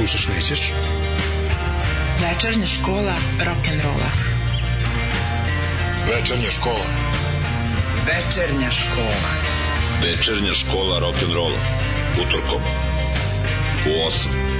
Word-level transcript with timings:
slušaš 0.00 0.28
nećeš. 0.28 0.72
Večernja 2.22 2.66
škola 2.66 3.14
rock'n'rolla. 3.38 4.10
Večernja 6.08 6.50
škola. 6.50 6.86
Večernja 8.06 8.70
škola. 8.70 9.30
Večernja 10.02 10.52
škola 10.52 11.00
rock'n'rolla. 11.00 11.60
Utorkom. 12.22 12.62
U 13.86 14.08
8. 14.08 14.59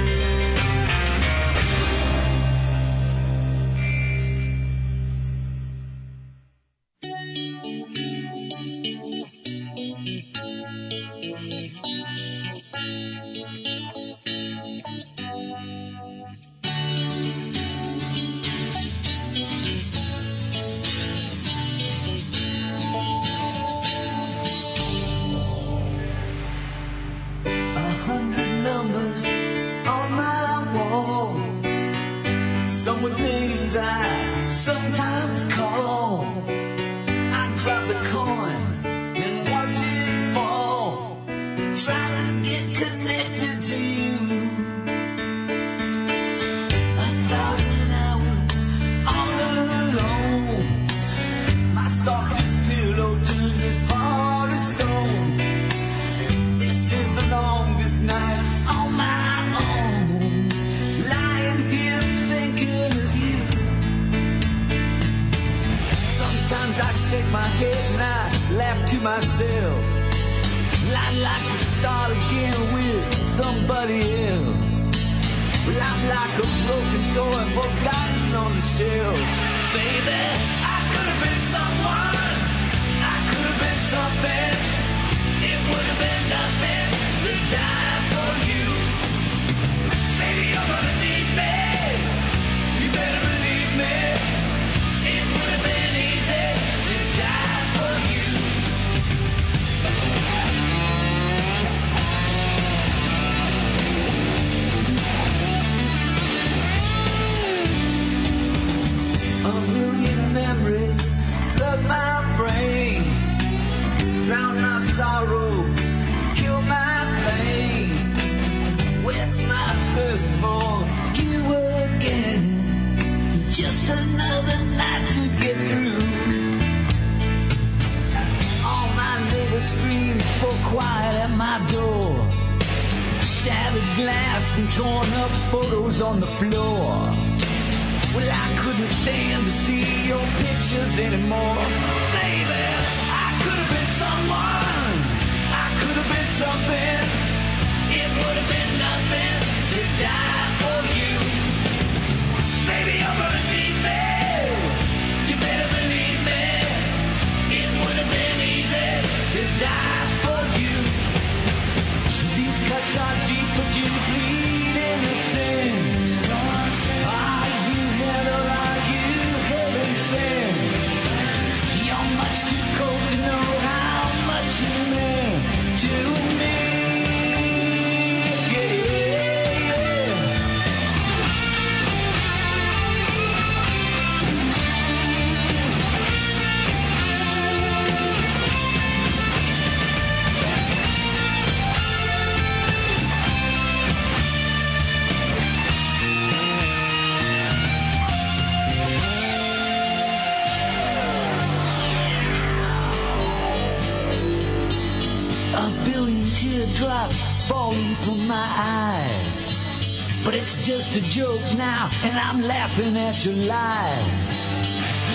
and 212.03 212.17
I'm 212.17 212.41
laughing 212.41 212.97
at 212.97 213.25
your 213.25 213.35
lies. 213.35 214.45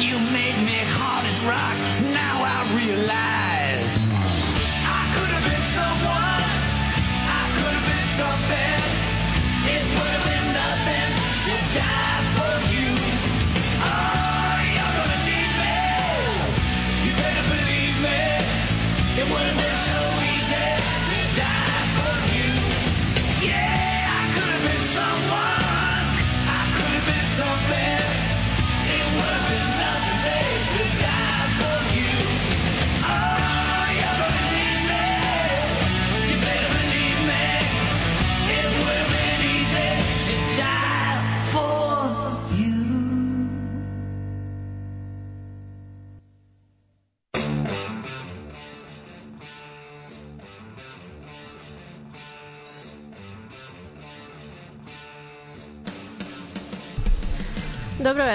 You 0.02 0.18
made 0.30 0.58
me 0.64 0.78
hard 0.98 1.26
as 1.26 1.42
rock, 1.44 1.78
now 2.12 2.44
I 2.44 2.74
realize. 2.76 3.25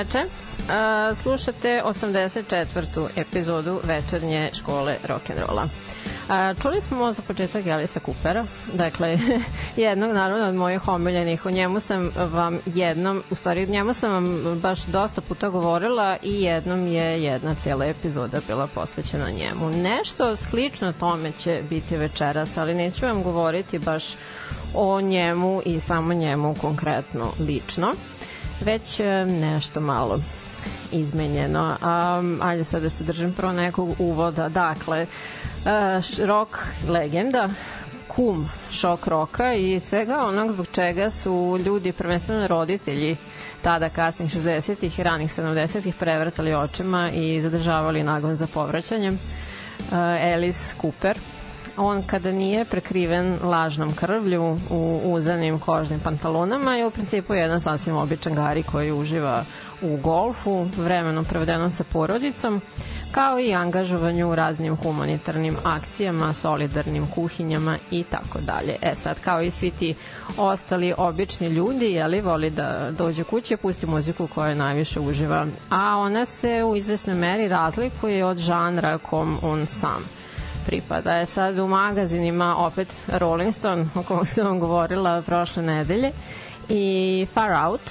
veče. 0.02 0.24
Uh, 0.26 1.18
slušate 1.18 1.82
84. 1.86 3.08
epizodu 3.16 3.80
večernje 3.84 4.50
škole 4.54 4.98
rock'n'rolla. 5.08 5.68
A, 6.30 6.50
e, 6.50 6.56
čuli 6.62 6.82
smo 6.82 7.14
za 7.14 7.22
početak 7.22 7.66
Elisa 7.66 8.00
Kupera, 8.00 8.46
dakle, 8.74 9.20
jednog 9.86 10.14
naravno 10.14 10.48
od 10.48 10.56
mojih 10.56 10.88
omiljenih, 10.88 11.46
o 11.46 11.52
njemu 11.52 11.80
sam 11.80 12.12
vam 12.32 12.60
jednom, 12.66 13.24
u 13.30 13.36
stvari 13.36 13.68
njemu 13.68 13.94
sam 13.94 14.12
vam 14.12 14.60
baš 14.62 14.84
dosta 14.86 15.22
puta 15.22 15.50
govorila 15.50 16.18
i 16.24 16.42
jednom 16.42 16.88
je 16.88 17.24
jedna 17.24 17.56
cijela 17.56 17.86
epizoda 17.86 18.42
bila 18.48 18.68
posvećena 18.68 19.30
njemu. 19.30 19.70
Nešto 19.70 20.36
slično 20.36 20.94
tome 20.94 21.32
će 21.32 21.62
biti 21.70 21.98
večeras, 21.98 22.58
ali 22.58 22.74
neću 22.74 23.06
vam 23.06 23.24
govoriti 23.24 23.80
baš 23.80 24.16
o 24.74 25.02
njemu 25.02 25.62
i 25.66 25.80
samo 25.80 26.14
njemu 26.14 26.56
konkretno 26.62 27.32
lično 27.40 27.94
već 28.62 29.00
e, 29.00 29.26
nešto 29.26 29.80
malo 29.82 30.20
izmenjeno. 30.92 31.76
Um, 32.20 32.40
ajde 32.42 32.64
sad 32.64 32.82
da 32.82 32.90
se 32.90 33.04
držim 33.04 33.34
prvo 33.34 33.52
nekog 33.54 33.90
uvoda. 34.00 34.50
Dakle, 34.50 35.06
uh, 35.06 36.26
rock 36.28 36.58
legenda, 36.90 37.50
kum 38.08 38.50
šok 38.72 39.08
roka 39.08 39.54
i 39.54 39.80
svega 39.80 40.18
onog 40.20 40.52
zbog 40.52 40.68
čega 40.72 41.10
su 41.10 41.60
ljudi, 41.66 41.92
prvenstveno 41.92 42.48
roditelji, 42.48 43.18
tada 43.62 43.90
kasnih 43.90 44.32
60-ih 44.32 45.00
i 45.00 45.04
ranih 45.04 45.32
70-ih 45.32 45.96
prevrtali 45.96 46.54
očima 46.54 47.10
i 47.12 47.42
zadržavali 47.42 48.04
nagon 48.04 48.36
za 48.36 48.48
povraćanjem. 48.48 49.14
Uh, 49.14 49.98
Alice 50.34 50.74
Cooper, 50.82 51.18
on 51.82 52.04
kada 52.04 52.32
nije 52.32 52.66
prekriven 52.66 53.40
lažnom 53.44 53.96
krvlju 53.96 54.58
u 54.70 55.02
uzanim 55.06 55.60
kožnim 55.60 56.00
pantalonama 56.00 56.76
je 56.76 56.86
u 56.86 56.92
principu 56.92 57.34
jedan 57.34 57.62
sasvim 57.62 57.96
običan 57.96 58.36
gari 58.36 58.64
koji 58.64 58.92
uživa 58.92 59.44
u 59.82 59.98
golfu, 59.98 60.68
vremenom 60.78 61.26
prevedenom 61.26 61.72
sa 61.72 61.84
porodicom, 61.84 62.62
kao 63.12 63.40
i 63.40 63.54
angažovanju 63.54 64.30
u 64.30 64.36
raznim 64.36 64.76
humanitarnim 64.76 65.58
akcijama, 65.64 66.34
solidarnim 66.34 67.08
kuhinjama 67.08 67.78
i 67.92 68.04
tako 68.04 68.40
dalje. 68.40 68.76
E 68.82 68.96
sad, 68.96 69.20
kao 69.20 69.42
i 69.42 69.52
svi 69.52 69.72
ti 69.72 69.96
ostali 70.38 70.94
obični 70.98 71.48
ljudi, 71.48 71.86
jeli, 71.86 72.22
voli 72.22 72.50
da 72.50 72.92
dođe 72.98 73.24
kuće, 73.24 73.58
pusti 73.58 73.86
muziku 73.86 74.28
koja 74.28 74.56
najviše 74.56 75.00
uživa, 75.00 75.48
a 75.70 75.98
ona 75.98 76.26
se 76.26 76.64
u 76.64 76.76
izvesnoj 76.76 77.16
meri 77.16 77.48
razlikuje 77.48 78.26
od 78.26 78.38
žanra 78.38 78.98
kom 78.98 79.38
on 79.42 79.66
sam 79.66 80.21
pripada. 80.66 81.16
Je 81.16 81.26
sad 81.26 81.60
u 81.60 81.68
magazinima 81.68 82.56
opet 82.58 82.88
Rolling 83.08 83.56
Stone, 83.56 83.86
o 83.96 84.04
kojem 84.04 84.26
sam 84.26 84.46
vam 84.46 84.60
govorila 84.60 85.22
prošle 85.22 85.64
nedelje, 85.64 86.12
i 86.70 87.28
Far 87.34 87.66
Out. 87.66 87.82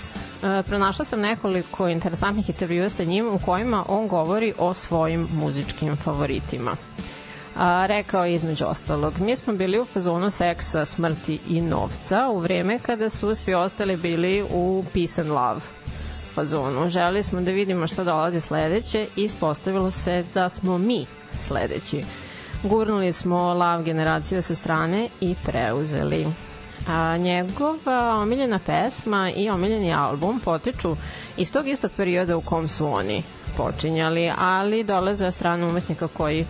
E, 0.42 0.62
pronašla 0.62 1.04
sam 1.04 1.20
nekoliko 1.20 1.88
interesantnih 1.88 2.48
intervjua 2.48 2.88
sa 2.88 3.04
njim 3.04 3.28
u 3.28 3.38
kojima 3.38 3.84
on 3.88 4.08
govori 4.08 4.52
o 4.58 4.74
svojim 4.74 5.28
muzičkim 5.34 5.96
favoritima. 5.96 6.76
A, 7.56 7.86
rekao 7.86 8.24
je 8.24 8.34
između 8.34 8.64
ostalog, 8.66 9.14
mi 9.20 9.36
smo 9.36 9.52
bili 9.52 9.80
u 9.80 9.84
fazonu 9.84 10.30
seksa, 10.30 10.84
smrti 10.84 11.38
i 11.48 11.60
novca 11.60 12.28
u 12.28 12.38
vreme 12.38 12.78
kada 12.78 13.10
su 13.10 13.34
svi 13.34 13.54
ostali 13.54 13.96
bili 13.96 14.44
u 14.52 14.84
peace 14.94 15.20
and 15.20 15.30
love 15.30 15.60
fazonu. 16.34 16.88
Želi 16.88 17.22
smo 17.22 17.40
da 17.40 17.50
vidimo 17.50 17.86
šta 17.86 18.04
dolazi 18.04 18.40
sledeće 18.40 19.06
i 19.16 19.22
ispostavilo 19.22 19.90
se 19.90 20.24
da 20.34 20.48
smo 20.48 20.78
mi 20.78 21.06
sledeći. 21.46 22.04
Gurnuli 22.62 23.12
smo 23.12 23.54
lav 23.54 23.82
generaciju 23.82 24.42
sa 24.42 24.54
strane 24.54 25.08
i 25.20 25.34
preuzeli. 25.44 26.26
A, 26.88 27.16
njegova 27.16 28.16
omiljena 28.22 28.58
pesma 28.66 29.30
i 29.30 29.50
omiljeni 29.50 29.94
album 29.94 30.40
potiču 30.40 30.96
iz 31.36 31.52
tog 31.52 31.68
istog 31.68 31.90
perioda 31.96 32.36
u 32.36 32.40
kom 32.40 32.68
su 32.68 32.86
oni 32.86 33.22
počinjali, 33.56 34.32
ali 34.38 34.84
dolaze 34.84 35.26
od 35.26 35.34
strane 35.34 35.66
umetnika 35.66 36.08
koji 36.08 36.46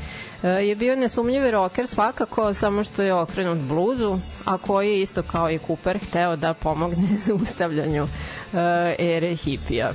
je 0.48 0.76
bio 0.76 0.96
nesumljivi 0.96 1.50
rocker 1.50 1.86
svakako, 1.86 2.54
samo 2.54 2.84
što 2.84 3.02
je 3.02 3.14
okrenut 3.14 3.58
bluzu, 3.58 4.18
a 4.44 4.58
koji 4.58 4.90
je 4.90 5.02
isto 5.02 5.22
kao 5.22 5.50
i 5.50 5.58
Cooper 5.66 5.98
hteo 5.98 6.36
da 6.36 6.54
pomogne 6.54 7.16
za 7.26 7.34
ustavljanju 7.34 8.06
e, 8.54 8.94
ere 8.98 9.36
hipija. 9.36 9.90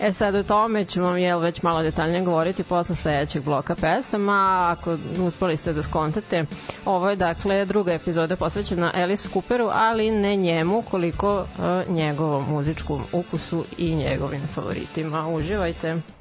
E 0.00 0.12
sad 0.12 0.34
o 0.34 0.42
tome 0.42 0.84
ćemo 0.84 1.16
jel, 1.16 1.38
već 1.38 1.62
malo 1.62 1.82
detaljnije 1.82 2.24
govoriti 2.24 2.62
posle 2.62 2.96
sledećeg 2.96 3.42
bloka 3.42 3.74
pesama. 3.74 4.68
Ako 4.78 4.96
uspeli 5.20 5.56
ste 5.56 5.72
da 5.72 5.82
skontate, 5.82 6.44
ovo 6.84 7.10
je 7.10 7.16
dakle 7.16 7.64
druga 7.64 7.92
epizoda 7.92 8.36
posvećena 8.36 8.90
Alice 8.94 9.28
Cooperu, 9.32 9.68
ali 9.72 10.10
ne 10.10 10.36
njemu 10.36 10.82
koliko 10.82 11.38
uh, 11.38 11.94
njegovom 11.94 12.44
muzičkom 12.50 13.02
ukusu 13.12 13.64
i 13.78 13.94
njegovim 13.94 14.40
favoritima. 14.54 15.28
Uživajte! 15.28 16.15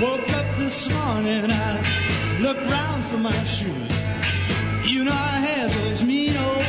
Woke 0.00 0.32
up 0.32 0.56
this 0.56 0.88
morning, 0.88 1.50
I 1.50 2.38
look 2.40 2.56
round 2.56 3.04
for 3.04 3.18
my 3.18 3.44
shoes. 3.44 3.92
You 4.86 5.04
know 5.04 5.12
I 5.12 5.40
had 5.46 5.70
those 5.72 6.02
mean 6.02 6.38
old 6.38 6.64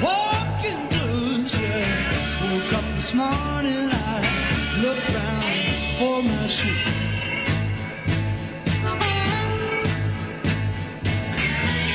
walking 0.00 0.86
blues. 0.86 1.58
Yeah. 1.58 2.52
Woke 2.52 2.72
up 2.74 2.84
this 2.94 3.12
morning, 3.12 3.90
I 3.90 4.20
looked 4.82 5.08
round 5.18 5.44
for 5.98 6.22
my 6.22 6.46
shoes. 6.46 6.86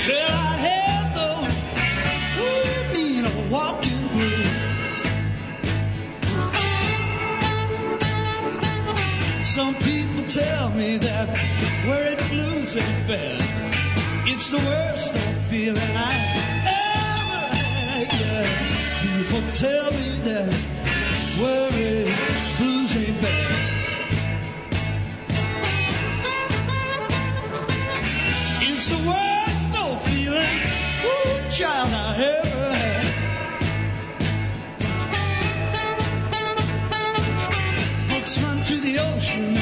Well, 0.10 0.32
I 0.50 0.56
had 0.68 1.16
those 1.16 1.56
mean 2.94 3.26
old 3.26 3.50
walking 3.50 4.08
blues. 4.10 4.62
Some 9.56 9.74
people 9.76 9.91
tell 10.34 10.70
me 10.70 10.96
that 10.98 11.28
where 11.86 12.14
it 12.14 12.18
blues 12.30 12.78
ain't 12.78 13.08
bad. 13.08 13.42
It's 14.26 14.50
the 14.50 14.60
worst 14.60 15.14
feeling 15.50 15.78
I 15.78 16.14
ever 16.80 17.54
had. 17.54 18.08
Yeah. 18.22 18.48
People 19.04 19.42
tell 19.52 19.92
me 19.92 20.22
that 20.24 20.54
worry 21.38 22.16
blues 22.58 22.96
ain't 22.96 23.22
bad. 23.22 23.52
It's 28.70 28.88
the 28.88 29.02
worst 29.12 29.84
old 29.84 30.02
feeling, 30.04 30.58
ooh, 31.10 31.50
child, 31.50 31.92
I 31.92 32.16
ever 32.40 32.74
had. 32.74 33.02
Run 38.42 38.64
to 38.64 38.78
the 38.78 38.98
ocean 38.98 39.61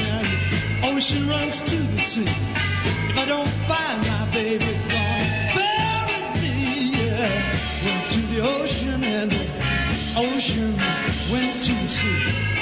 ocean 1.10 1.28
runs 1.28 1.60
to 1.62 1.76
the 1.76 1.98
sea. 1.98 2.22
If 2.22 3.18
I 3.18 3.24
don't 3.24 3.48
find 3.66 4.00
my 4.06 4.30
baby 4.32 4.78
gone, 4.88 5.56
bury 5.56 6.40
me. 6.40 6.92
Yeah. 6.94 7.30
Went 7.84 8.12
to 8.12 8.20
the 8.32 8.40
ocean 8.42 9.02
and 9.02 9.30
the 9.32 9.46
ocean 10.16 10.76
went 11.32 11.62
to 11.64 11.72
the 11.72 11.88
sea. 11.88 12.59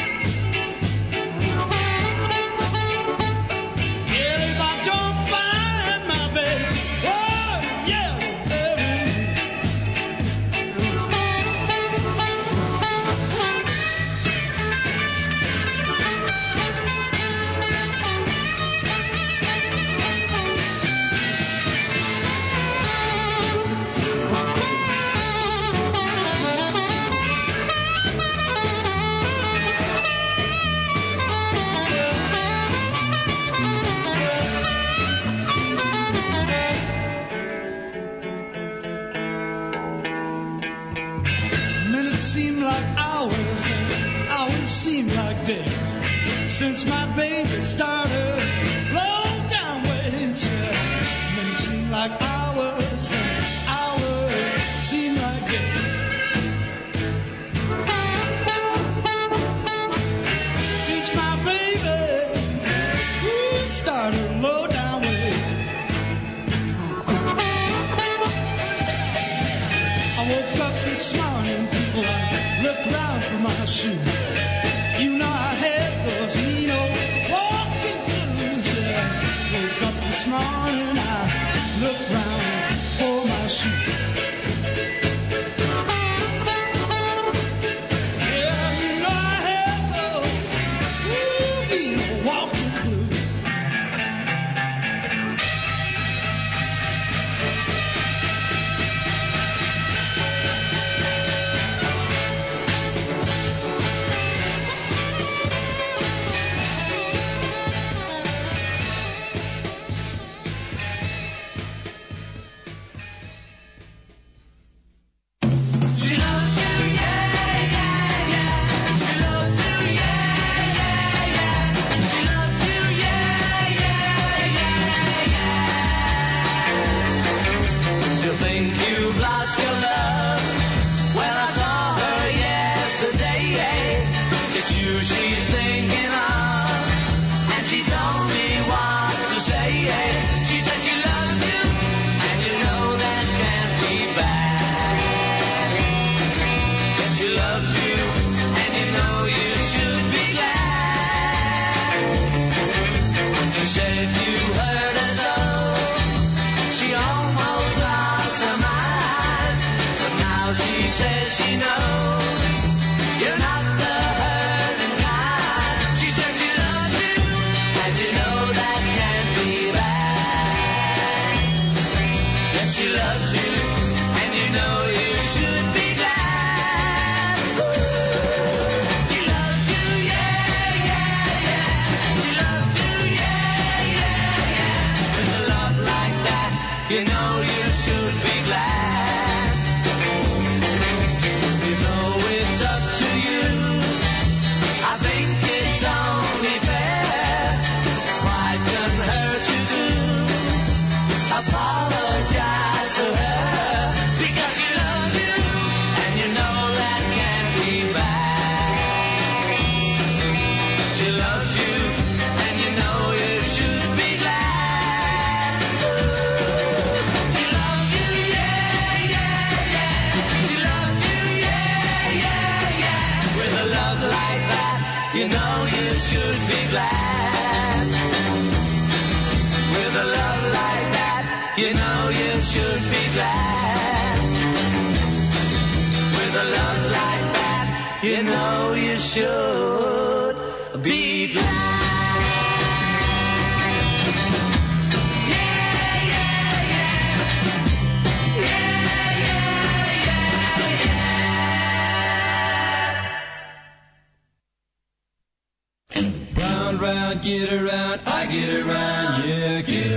get 257.22 257.52
around, 257.52 258.00
I 258.06 258.26
get 258.26 258.66
around, 258.66 259.28
yeah, 259.28 259.60
get 259.62 259.87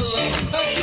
alone. 0.00 0.77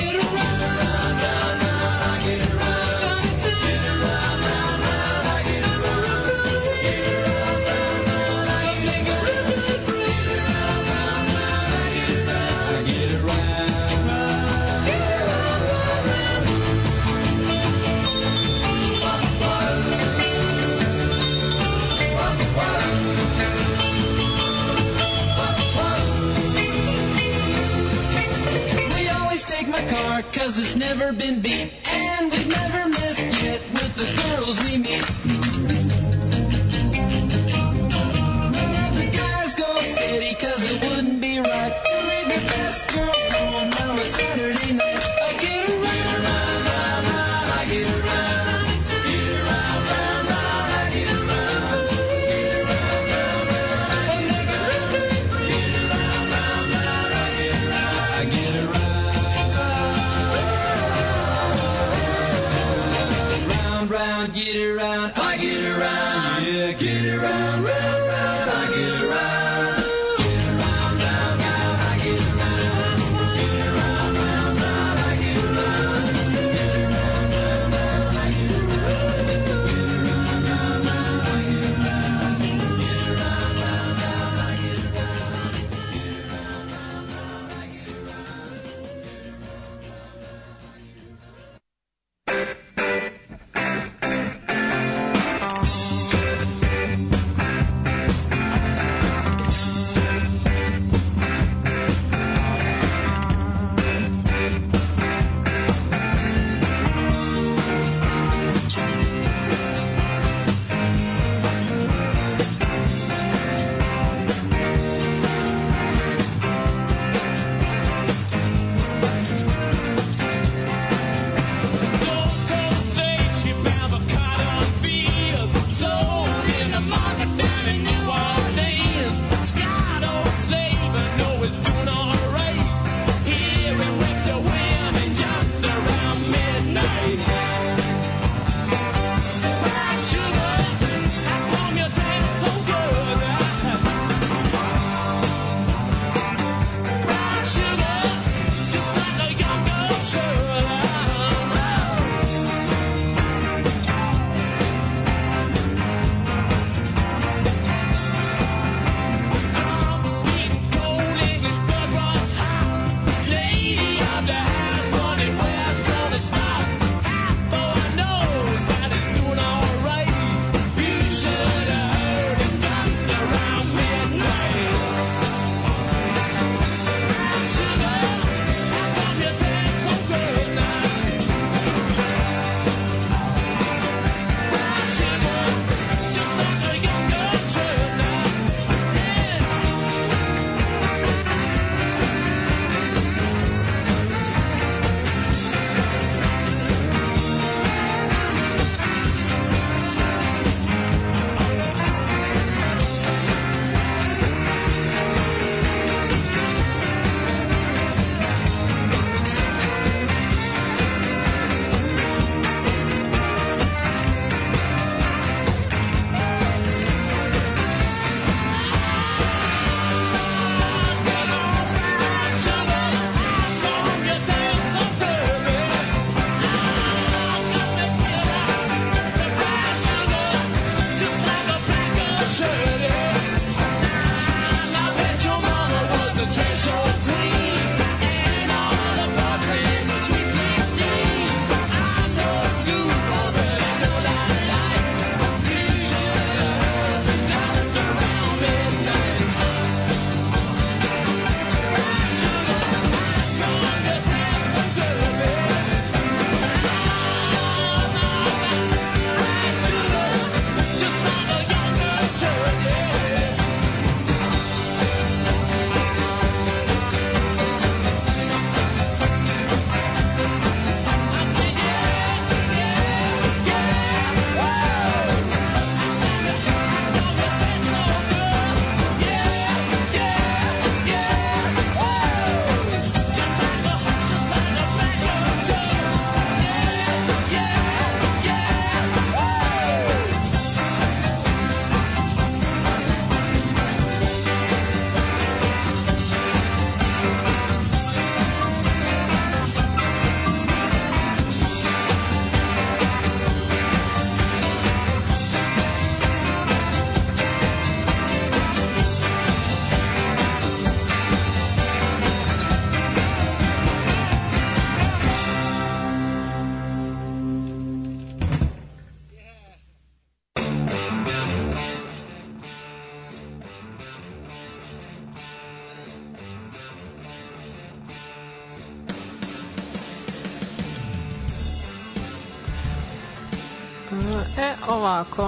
never 30.76 31.14
been 31.14 31.42
beat. 31.42 31.72
And 31.86 32.32
we've 32.32 32.48
never 32.48 32.90
missed 32.90 33.42
yet 33.42 33.62
with 33.74 33.96
the 33.96 34.06
girls 34.22 34.64
we 34.64 34.78
meet. 34.78 35.06
None 38.52 38.76
of 38.88 38.96
the 38.96 39.10
guys 39.12 39.56
go 39.56 39.80
steady, 39.82 40.36
cause 40.36 40.64
it 40.70 40.82
wouldn't 40.82 41.22
be 41.22 41.40
right 41.40 41.74
to 41.86 41.96
leave 41.98 42.28
your 42.28 42.42
best 42.52 42.88
girl. 42.94 43.15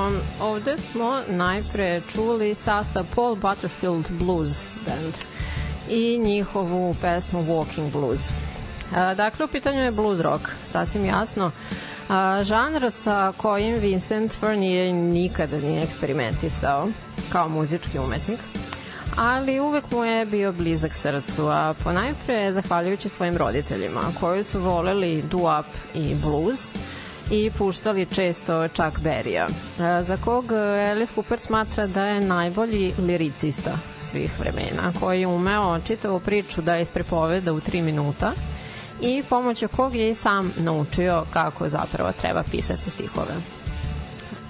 Ovako, 0.07 0.25
ovde 0.41 0.75
smo 0.91 1.21
najpre 1.29 2.01
čuli 2.11 2.55
sastav 2.55 3.05
Paul 3.15 3.35
Butterfield 3.35 4.05
Blues 4.09 4.63
Band 4.85 5.13
i 5.89 6.17
njihovu 6.17 6.95
pesmu 7.01 7.43
Walking 7.43 7.91
Blues. 7.91 8.29
E, 8.29 9.15
dakle, 9.15 9.45
u 9.45 9.47
pitanju 9.47 9.79
je 9.79 9.91
blues 9.91 10.19
rock, 10.19 10.43
sasvim 10.71 11.05
jasno. 11.05 11.51
A, 12.09 12.43
žanr 12.43 12.91
sa 13.03 13.33
kojim 13.37 13.79
Vincent 13.79 14.33
Furnier 14.39 14.93
nikada 14.93 15.57
nije 15.57 15.83
eksperimentisao 15.83 16.87
kao 17.31 17.49
muzički 17.49 17.99
umetnik 17.99 18.39
ali 19.15 19.59
uvek 19.59 19.91
mu 19.91 20.03
je 20.03 20.25
bio 20.25 20.51
blizak 20.51 20.93
srcu, 20.93 21.47
a 21.47 21.73
ponajpre 21.83 22.51
zahvaljujući 22.51 23.09
svojim 23.09 23.37
roditeljima 23.37 24.01
koji 24.19 24.43
su 24.43 24.59
voleli 24.59 25.23
doo-up 25.31 25.65
i 25.93 26.15
blues 26.15 26.59
i 27.31 27.51
puštali 27.57 28.05
često 28.05 28.67
Chuck 28.67 28.99
Berry-a, 28.99 29.47
za 30.03 30.17
kog 30.17 30.45
Alice 30.91 31.13
Cooper 31.13 31.39
smatra 31.39 31.87
da 31.87 32.05
je 32.05 32.21
najbolji 32.21 32.93
liricista 32.97 33.77
svih 33.99 34.39
vremena, 34.39 34.93
koji 34.99 35.21
je 35.21 35.27
umeo 35.27 35.79
čitavu 35.79 36.19
priču 36.19 36.61
da 36.61 36.77
isprepoveda 36.77 37.53
u 37.53 37.59
tri 37.59 37.81
minuta 37.81 38.31
i 39.01 39.23
pomoću 39.29 39.67
kog 39.67 39.95
je 39.95 40.09
i 40.09 40.15
sam 40.15 40.53
naučio 40.57 41.25
kako 41.33 41.69
zapravo 41.69 42.11
treba 42.21 42.43
pisati 42.43 42.89
stihove. 42.89 43.33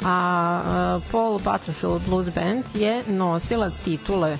A 0.05 0.99
Paul 1.11 1.39
Butterfield 1.39 2.01
Blues 2.07 2.27
Band 2.35 2.63
je 2.73 3.03
nosilac 3.07 3.73
titule 3.85 4.37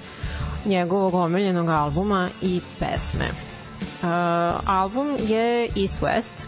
njegovog 0.65 1.13
omiljenog 1.13 1.69
albuma 1.69 2.29
i 2.41 2.61
pesme. 2.79 3.29
Uh, 4.01 4.09
album 4.65 5.07
je 5.27 5.63
East 5.63 6.01
West, 6.01 6.47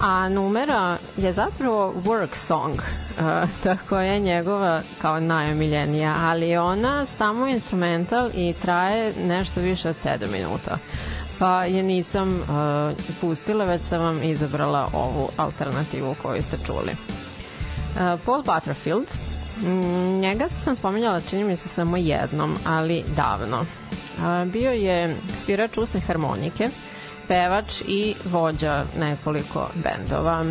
a 0.00 0.28
numera 0.28 0.98
je 1.16 1.32
zapravo 1.32 1.94
work 2.04 2.34
song, 2.34 2.74
uh, 2.74 3.48
tako 3.64 3.98
je 3.98 4.18
njegova 4.18 4.82
kao 5.02 5.20
najomiljenija, 5.20 6.16
ali 6.20 6.56
ona 6.56 7.06
samo 7.06 7.46
instrumental 7.46 8.30
i 8.34 8.54
traje 8.62 9.12
nešto 9.24 9.60
više 9.60 9.88
od 9.88 9.96
7 10.04 10.30
minuta. 10.32 10.78
Pa 11.38 11.64
je 11.64 11.82
nisam 11.82 12.34
uh, 12.34 12.96
pustila, 13.20 13.64
već 13.64 13.82
sam 13.82 14.00
vam 14.00 14.22
izabrala 14.22 14.88
ovu 14.92 15.28
alternativu 15.36 16.14
koju 16.22 16.42
ste 16.42 16.56
čuli. 16.66 16.92
Uh, 16.92 18.20
Paul 18.26 18.42
Butterfield 18.42 19.06
Mm, 19.62 20.20
njega 20.20 20.48
sam 20.48 20.76
spominjala, 20.76 21.20
čini 21.20 21.44
mi 21.44 21.56
se 21.56 21.68
samo 21.68 21.96
jednom, 21.96 22.56
ali 22.66 23.04
davno. 23.16 23.64
Bio 24.46 24.70
je 24.70 25.16
svirač 25.38 25.78
usne 25.78 26.00
harmonike, 26.00 26.68
pevač 27.28 27.80
i 27.88 28.14
vođa 28.24 28.84
nekoliko 28.98 29.68
bendova. 29.74 30.44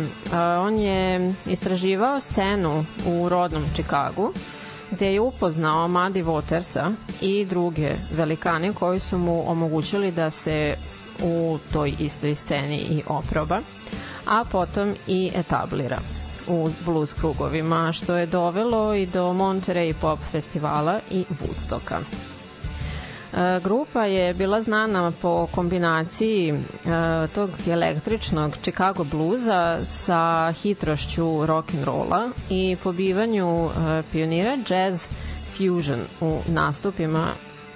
On 0.60 0.78
je 0.78 1.32
istraživao 1.46 2.20
scenu 2.20 2.84
u 3.06 3.28
rodnom 3.28 3.64
Čikagu, 3.76 4.32
gde 4.90 5.12
je 5.12 5.20
upoznao 5.20 5.88
Muddy 5.88 6.24
Watersa 6.24 6.92
i 7.20 7.44
druge 7.44 7.92
velikane 8.12 8.72
koji 8.72 9.00
su 9.00 9.18
mu 9.18 9.50
omogućili 9.50 10.12
da 10.12 10.30
se 10.30 10.74
u 11.22 11.58
toj 11.72 11.94
istoj 11.98 12.34
sceni 12.34 12.76
i 12.78 13.02
oproba, 13.06 13.60
a 14.26 14.44
potom 14.44 14.94
i 15.06 15.30
etablira 15.34 15.98
u 16.48 16.70
blues 16.84 17.12
krugovima, 17.12 17.92
što 17.92 18.16
je 18.16 18.26
dovelo 18.26 18.94
i 18.94 19.06
do 19.06 19.24
Monterey 19.24 19.94
Pop 20.00 20.18
festivala 20.32 21.00
i 21.10 21.24
Woodstocka. 21.30 21.98
E, 23.36 23.60
grupa 23.60 24.04
je 24.04 24.34
bila 24.34 24.60
znana 24.60 25.12
po 25.22 25.46
kombinaciji 25.46 26.50
e, 26.50 26.56
tog 27.34 27.50
električnog 27.70 28.56
Chicago 28.62 29.04
bluza 29.04 29.78
sa 29.84 30.52
hitrošću 30.52 31.46
rock 31.46 31.74
and 31.74 31.84
rolla 31.84 32.30
i 32.50 32.76
pobivanju 32.82 33.66
e, 33.66 34.02
pionira 34.12 34.56
jazz 34.68 35.02
fusion 35.56 36.00
u 36.20 36.38
nastupima 36.48 37.26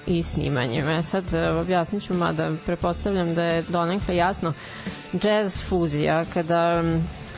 i 0.06 0.22
snimanjima. 0.22 1.02
Sad 1.02 1.24
objasnit 1.60 2.02
ću, 2.02 2.14
mada 2.14 2.50
prepostavljam 2.66 3.34
da 3.34 3.42
je 3.44 3.62
donekle 3.62 4.16
jasno 4.16 4.52
jazz 5.22 5.62
fuzija, 5.68 6.24
kada 6.24 6.82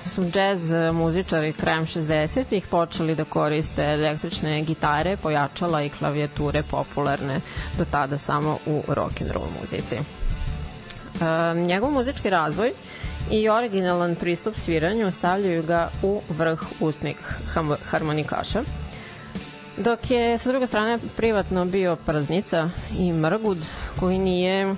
su 0.04 0.22
jazz 0.34 0.70
muzičari 0.92 1.52
krajem 1.52 1.86
60-ih 1.86 2.66
počeli 2.66 3.14
da 3.14 3.24
koriste 3.24 3.84
električne 3.84 4.62
gitare, 4.62 5.16
pojačala 5.16 5.82
i 5.82 5.88
klavijature 5.88 6.62
popularne 6.62 7.40
do 7.78 7.84
tada 7.84 8.18
samo 8.18 8.58
u 8.66 8.82
rock 8.88 9.20
and 9.20 9.30
roll 9.30 9.46
muzici. 9.60 9.94
E, 9.96 11.54
njegov 11.54 11.90
muzički 11.90 12.30
razvoj 12.30 12.72
i 13.30 13.48
originalan 13.48 14.14
pristup 14.14 14.56
sviranju 14.56 15.12
stavljaju 15.12 15.62
ga 15.62 15.90
u 16.02 16.20
vrh 16.28 16.60
usnih 16.80 17.16
harmonikaša, 17.90 18.62
dok 19.76 20.10
je 20.10 20.38
sa 20.38 20.48
druge 20.50 20.66
strane 20.66 20.98
privatno 21.16 21.64
bio 21.64 21.96
praznica 21.96 22.70
i 22.98 23.12
mrgud 23.12 23.58
koji 24.00 24.18
nije 24.18 24.74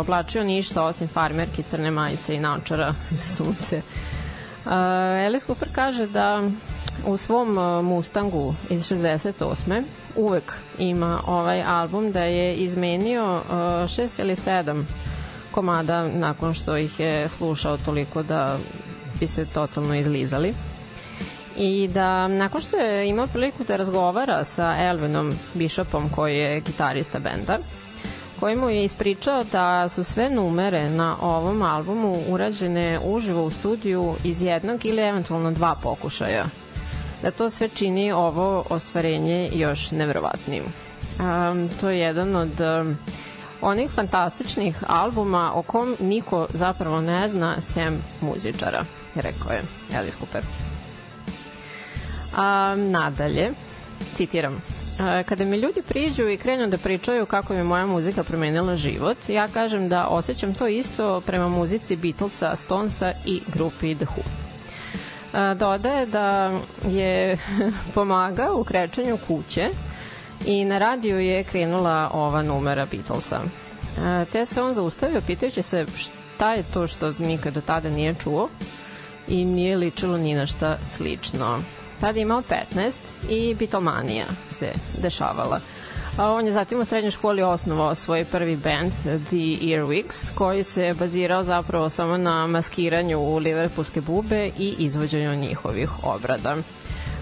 oblačio 0.00 0.44
ništa 0.44 0.82
osim 0.84 1.08
farmerki, 1.08 1.62
crne 1.62 1.90
majice 1.90 2.34
i 2.34 2.40
naočara 2.40 2.94
za 3.10 3.34
sunce. 3.36 3.82
Alice 4.64 5.46
Cooper 5.46 5.68
kaže 5.72 6.06
da 6.06 6.42
u 7.06 7.16
svom 7.16 7.54
Mustangu 7.84 8.54
iz 8.70 8.80
68. 8.82 9.82
uvek 10.16 10.52
ima 10.78 11.18
ovaj 11.26 11.62
album 11.62 12.12
da 12.12 12.22
je 12.22 12.54
izmenio 12.54 13.42
šest 13.88 14.18
ili 14.18 14.36
sedam 14.36 14.88
komada 15.50 16.08
nakon 16.08 16.54
što 16.54 16.76
ih 16.76 17.00
je 17.00 17.28
slušao 17.28 17.76
toliko 17.76 18.22
da 18.22 18.56
bi 19.20 19.26
se 19.28 19.46
totalno 19.46 19.94
izlizali 19.94 20.54
i 21.56 21.88
da 21.94 22.28
nakon 22.28 22.60
što 22.60 22.76
je 22.76 23.08
imao 23.08 23.26
priliku 23.26 23.64
da 23.64 23.76
razgovara 23.76 24.44
sa 24.44 24.76
Elvinom 24.78 25.34
Bishopom 25.54 26.08
koji 26.08 26.38
je 26.38 26.60
gitarista 26.60 27.18
benda 27.18 27.58
koji 28.42 28.56
mu 28.56 28.70
je 28.70 28.84
ispričao 28.84 29.44
da 29.44 29.88
su 29.88 30.04
sve 30.04 30.30
numere 30.30 30.90
na 30.90 31.16
ovom 31.20 31.62
albumu 31.62 32.22
urađene 32.28 32.98
uživo 33.04 33.44
u 33.44 33.50
studiju 33.50 34.14
iz 34.24 34.42
jednog 34.42 34.84
ili 34.84 35.02
eventualno 35.02 35.50
dva 35.50 35.74
pokušaja. 35.82 36.44
Da 37.22 37.30
to 37.30 37.50
sve 37.50 37.68
čini 37.68 38.12
ovo 38.12 38.64
ostvarenje 38.70 39.50
još 39.52 39.90
nevrovatnijim. 39.90 40.64
Um, 40.64 41.68
to 41.80 41.90
je 41.90 41.98
jedan 41.98 42.36
od 42.36 42.60
um, 42.60 42.98
onih 43.60 43.90
fantastičnih 43.90 44.76
albuma 44.86 45.52
o 45.54 45.62
kom 45.62 45.96
niko 46.00 46.46
zapravo 46.54 47.00
ne 47.00 47.28
zna 47.28 47.60
sem 47.60 48.02
muzičara, 48.20 48.84
rekao 49.14 49.52
je 49.52 49.62
Alice 49.98 50.16
Cooper. 50.18 50.42
A, 52.36 52.74
nadalje, 52.76 53.50
citiram, 54.16 54.62
kada 55.28 55.44
mi 55.44 55.56
ljudi 55.56 55.82
priđu 55.88 56.28
i 56.28 56.36
krenu 56.36 56.66
da 56.66 56.78
pričaju 56.78 57.26
kako 57.26 57.54
mi 57.54 57.62
moja 57.62 57.86
muzika 57.86 58.24
promenila 58.24 58.76
život, 58.76 59.28
ja 59.28 59.48
kažem 59.48 59.88
da 59.88 60.06
osjećam 60.06 60.54
to 60.54 60.66
isto 60.66 61.20
prema 61.20 61.48
muzici 61.48 61.96
Beatlesa, 61.96 62.56
Stonesa 62.56 63.12
i 63.26 63.40
grupi 63.54 63.94
The 63.94 64.06
Who. 64.06 64.22
Dodaje 65.54 66.06
da 66.06 66.52
je 66.88 67.38
pomagao 67.94 68.60
u 68.60 68.64
krećanju 68.64 69.18
kuće 69.26 69.68
i 70.46 70.64
na 70.64 70.78
radiju 70.78 71.20
je 71.20 71.44
krenula 71.44 72.10
ova 72.12 72.42
numera 72.42 72.86
Beatlesa. 72.86 73.40
Te 74.32 74.46
se 74.46 74.62
on 74.62 74.74
zaustavio 74.74 75.20
pitajući 75.26 75.62
se 75.62 75.86
šta 75.96 76.52
je 76.52 76.62
to 76.74 76.88
što 76.88 77.12
nikad 77.18 77.54
do 77.54 77.60
tada 77.60 77.90
nije 77.90 78.14
čuo 78.22 78.48
i 79.28 79.44
nije 79.44 79.76
ličilo 79.76 80.18
ni 80.18 80.34
na 80.34 80.46
šta 80.46 80.78
slično. 80.84 81.62
Tada 82.02 82.18
je 82.18 82.22
imao 82.22 82.42
15 82.74 82.92
i 83.28 83.54
Beatlemanija 83.54 84.24
se 84.58 84.72
dešavala. 85.02 85.60
A 86.16 86.30
on 86.32 86.46
je 86.46 86.52
zatim 86.52 86.80
u 86.80 86.84
srednjoj 86.84 87.10
školi 87.10 87.42
osnovao 87.42 87.94
svoj 87.94 88.24
prvi 88.24 88.56
band, 88.56 88.92
The 89.02 89.66
Earwigs, 89.66 90.34
koji 90.34 90.64
se 90.64 90.94
bazirao 90.98 91.44
zapravo 91.44 91.90
samo 91.90 92.16
na 92.16 92.46
maskiranju 92.46 93.18
u 93.18 93.38
liverpoolske 93.38 94.00
bube 94.00 94.50
i 94.58 94.74
izvođenju 94.78 95.34
njihovih 95.34 96.04
obrada. 96.04 96.56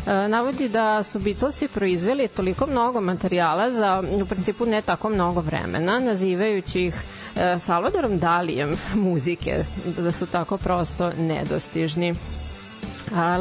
E, 0.06 0.28
navodi 0.28 0.68
da 0.68 1.02
su 1.02 1.18
Beatlesi 1.18 1.68
proizveli 1.68 2.28
toliko 2.28 2.66
mnogo 2.66 3.00
materijala 3.00 3.70
za 3.70 4.02
u 4.22 4.26
principu 4.26 4.66
ne 4.66 4.82
tako 4.82 5.08
mnogo 5.08 5.40
vremena, 5.40 5.98
nazivajući 5.98 6.80
ih 6.84 6.94
e, 7.36 7.58
Salvadorom 7.58 8.18
Dalijem 8.18 8.76
muzike, 8.94 9.64
da 9.98 10.12
su 10.12 10.26
tako 10.26 10.56
prosto 10.56 11.12
nedostižni. 11.18 12.14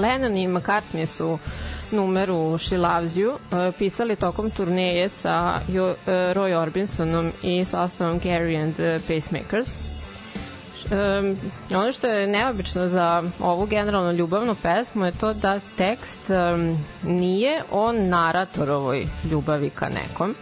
Lennon 0.01 0.37
i 0.37 0.47
McCartney 0.47 1.05
su 1.05 1.39
numeru 1.91 2.57
You 3.15 3.29
uh, 3.29 3.75
pisali 3.77 4.15
tokom 4.15 4.51
turneje 4.51 5.09
sa 5.09 5.59
uh, 5.67 5.73
Roy 6.07 6.53
Orbinsonom 6.53 7.31
i 7.43 7.65
sastavom 7.65 8.19
Gary 8.19 8.63
and 8.63 8.73
the 8.73 8.99
Pacemakers. 9.07 9.69
Um, 10.91 11.37
ono 11.77 11.91
što 11.91 12.07
je 12.07 12.27
neobično 12.27 12.87
za 12.87 13.23
ovu 13.39 13.65
generalno 13.65 14.11
ljubavnu 14.11 14.55
pesmu 14.55 15.05
je 15.05 15.11
to 15.11 15.33
da 15.33 15.59
tekst 15.77 16.19
um, 16.29 16.77
nije 17.03 17.63
o 17.71 17.91
naratorovoj 17.91 19.07
ljubavi 19.31 19.69
ka 19.69 19.89
nekom, 19.89 20.35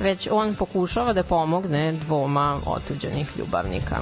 već 0.00 0.28
on 0.30 0.54
pokušava 0.54 1.12
da 1.12 1.22
pomogne 1.22 1.92
dvoma 1.92 2.58
otuđenih 2.66 3.28
ljubavnika. 3.38 3.96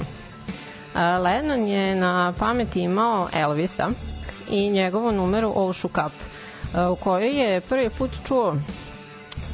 Lennon 0.95 1.67
je 1.67 1.95
na 1.95 2.33
pameti 2.39 2.81
imao 2.81 3.27
Elvisa, 3.33 3.89
i 4.49 4.69
njegovu 4.69 5.11
numeru 5.11 5.53
All 5.55 5.73
Shook 5.73 5.97
Up, 6.05 6.13
u 6.91 6.95
kojoj 6.95 7.41
je 7.41 7.61
prvi 7.61 7.89
put 7.89 8.11
čuo 8.27 8.55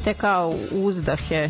te 0.03 0.13
kao 0.13 0.53
uzdahe 0.71 1.49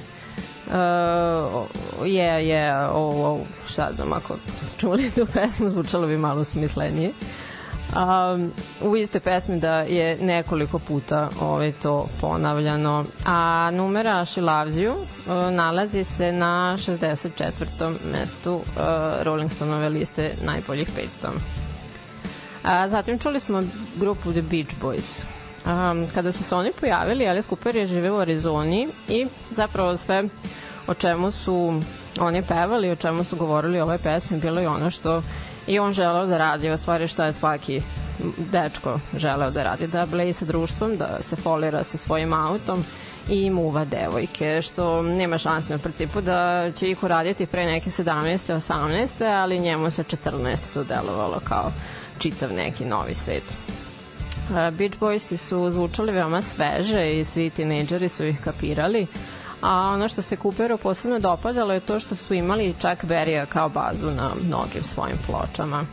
uh, 0.67 2.07
je, 2.07 2.47
je, 2.47 2.87
ovo, 2.87 3.39
šta 3.67 3.89
znam, 3.95 4.13
ako 4.13 4.35
čuli 4.79 5.11
tu 5.11 5.25
pesmu, 5.33 5.69
zvučalo 5.69 6.07
bi 6.07 6.17
malo 6.17 6.43
smislenije. 6.43 7.11
Um, 7.95 8.51
u 8.81 8.95
istoj 8.95 9.21
pesmi 9.21 9.59
da 9.59 9.79
je 9.79 10.17
nekoliko 10.21 10.79
puta 10.79 11.29
ovaj, 11.41 11.71
to 11.71 12.07
ponavljano. 12.21 13.05
A 13.25 13.71
numera 13.73 14.25
She 14.25 14.41
Loves 14.41 14.75
You 14.75 14.91
uh, 14.91 15.53
nalazi 15.53 16.03
se 16.03 16.31
na 16.31 16.77
64. 16.77 17.93
mestu 18.11 18.53
uh, 18.53 18.61
Rolling 19.23 19.51
Stoneove 19.51 19.89
liste 19.89 20.31
najboljih 20.45 20.89
500. 21.23 21.64
A, 22.65 22.87
zatim 22.89 23.19
čuli 23.19 23.39
smo 23.39 23.63
grupu 23.95 24.31
The 24.31 24.41
Beach 24.41 24.73
Boys. 24.81 25.23
Um, 25.65 26.07
kada 26.13 26.31
su 26.31 26.43
se 26.43 26.55
oni 26.55 26.71
pojavili, 26.79 27.27
Alice 27.27 27.47
Cooper 27.49 27.75
je 27.75 27.87
žive 27.87 28.11
u 28.11 28.19
Arizoni 28.19 28.87
i 29.09 29.27
zapravo 29.51 29.97
sve 29.97 30.23
o 30.87 30.93
čemu 30.93 31.31
su 31.31 31.81
oni 32.19 32.41
pevali, 32.41 32.91
o 32.91 32.95
čemu 32.95 33.23
su 33.23 33.35
govorili 33.35 33.79
o 33.79 33.83
ovoj 33.83 33.97
pesmi, 33.97 34.39
bilo 34.39 34.59
je 34.61 34.69
ono 34.69 34.91
što 34.91 35.21
i 35.67 35.79
on 35.79 35.93
želeo 35.93 36.25
da 36.25 36.37
radi, 36.37 36.71
u 36.71 36.77
stvari 36.77 37.07
šta 37.07 37.25
je 37.25 37.33
svaki 37.33 37.81
dečko 38.51 38.99
želeo 39.17 39.51
da 39.51 39.63
radi, 39.63 39.87
da 39.87 40.05
bleji 40.05 40.33
sa 40.33 40.45
društvom, 40.45 40.97
da 40.97 41.17
se 41.21 41.35
folira 41.35 41.83
sa 41.83 41.97
svojim 41.97 42.33
autom 42.33 42.83
i 43.29 43.49
muva 43.49 43.85
devojke, 43.85 44.61
što 44.61 45.01
nema 45.01 45.37
šanse 45.37 45.73
na 45.73 45.79
principu 45.79 46.21
da 46.21 46.71
će 46.71 46.91
ih 46.91 47.03
uraditi 47.03 47.45
pre 47.45 47.65
neke 47.65 47.89
17. 47.89 48.61
18. 48.69 49.07
ali 49.41 49.59
njemu 49.59 49.91
se 49.91 50.03
14. 50.03 50.73
to 50.73 50.83
delovalo 50.83 51.39
kao 51.43 51.71
čitav 52.19 52.53
neki 52.53 52.85
novi 52.85 53.13
svet. 53.13 53.43
Beach 54.49 54.99
Boysi 54.99 55.37
su 55.37 55.69
zvučali 55.69 56.11
veoma 56.11 56.41
sveže 56.41 57.11
i 57.11 57.25
svi 57.25 57.49
tinejdžeri 57.49 58.09
su 58.09 58.23
ih 58.23 58.41
kapirali, 58.43 59.07
a 59.61 59.71
ono 59.93 60.09
što 60.09 60.21
se 60.21 60.35
Cooperu 60.35 60.77
posebno 60.77 61.19
dopadalo 61.19 61.73
je 61.73 61.79
to 61.79 61.99
što 61.99 62.15
su 62.15 62.33
imali 62.33 62.73
Chuck 62.73 63.03
Berry 63.03 63.45
kao 63.45 63.69
bazu 63.69 64.11
na 64.11 64.29
mnogim 64.47 64.83
svojim 64.83 65.17
pločama. 65.27 65.85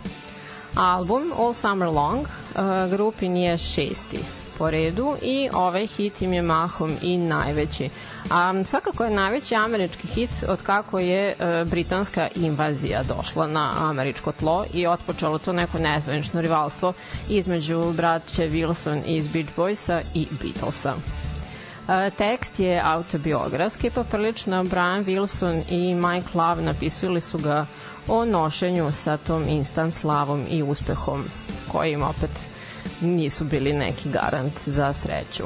Album 0.74 1.32
All 1.38 1.54
Summer 1.54 1.88
Long 1.88 2.20
uh, 2.20 2.90
grupin 2.90 3.36
je 3.36 3.58
šesti 3.58 4.41
po 4.58 4.70
redu 4.70 5.16
i 5.22 5.48
ovaj 5.52 5.86
hit 5.86 6.22
im 6.22 6.32
je 6.32 6.42
mahom 6.42 6.96
i 7.02 7.18
najveći. 7.18 7.90
A 8.30 8.64
svakako 8.64 9.04
je 9.04 9.10
najveći 9.10 9.54
američki 9.54 10.06
hit 10.06 10.30
od 10.48 10.62
kako 10.62 10.98
je 10.98 11.28
e, 11.28 11.64
britanska 11.64 12.28
invazija 12.36 13.02
došla 13.02 13.46
na 13.46 13.72
američko 13.78 14.32
tlo 14.32 14.64
i 14.74 14.86
otpočelo 14.86 15.38
to 15.38 15.52
neko 15.52 15.78
nezvanično 15.78 16.40
rivalstvo 16.40 16.92
između 17.28 17.92
braće 17.92 18.50
Wilson 18.50 19.00
iz 19.06 19.28
Beach 19.28 19.50
Boysa 19.56 20.02
i 20.14 20.26
Beatlesa. 20.42 20.94
E, 21.88 22.10
tekst 22.10 22.60
je 22.60 22.82
autobiografski, 22.84 23.90
pa 23.90 24.04
prilično 24.04 24.64
Brian 24.64 25.04
Wilson 25.04 25.62
i 25.70 25.94
Mike 25.94 26.28
Love 26.34 26.62
napisali 26.62 27.20
su 27.20 27.38
ga 27.38 27.66
o 28.08 28.24
nošenju 28.24 28.92
sa 28.92 29.16
tom 29.16 29.48
instant 29.48 29.94
slavom 29.94 30.46
i 30.50 30.62
uspehom 30.62 31.24
kojim 31.72 32.02
opet 32.02 32.51
nisu 33.02 33.44
bili 33.44 33.72
neki 33.72 34.08
garant 34.08 34.52
za 34.66 34.92
sreću. 34.92 35.44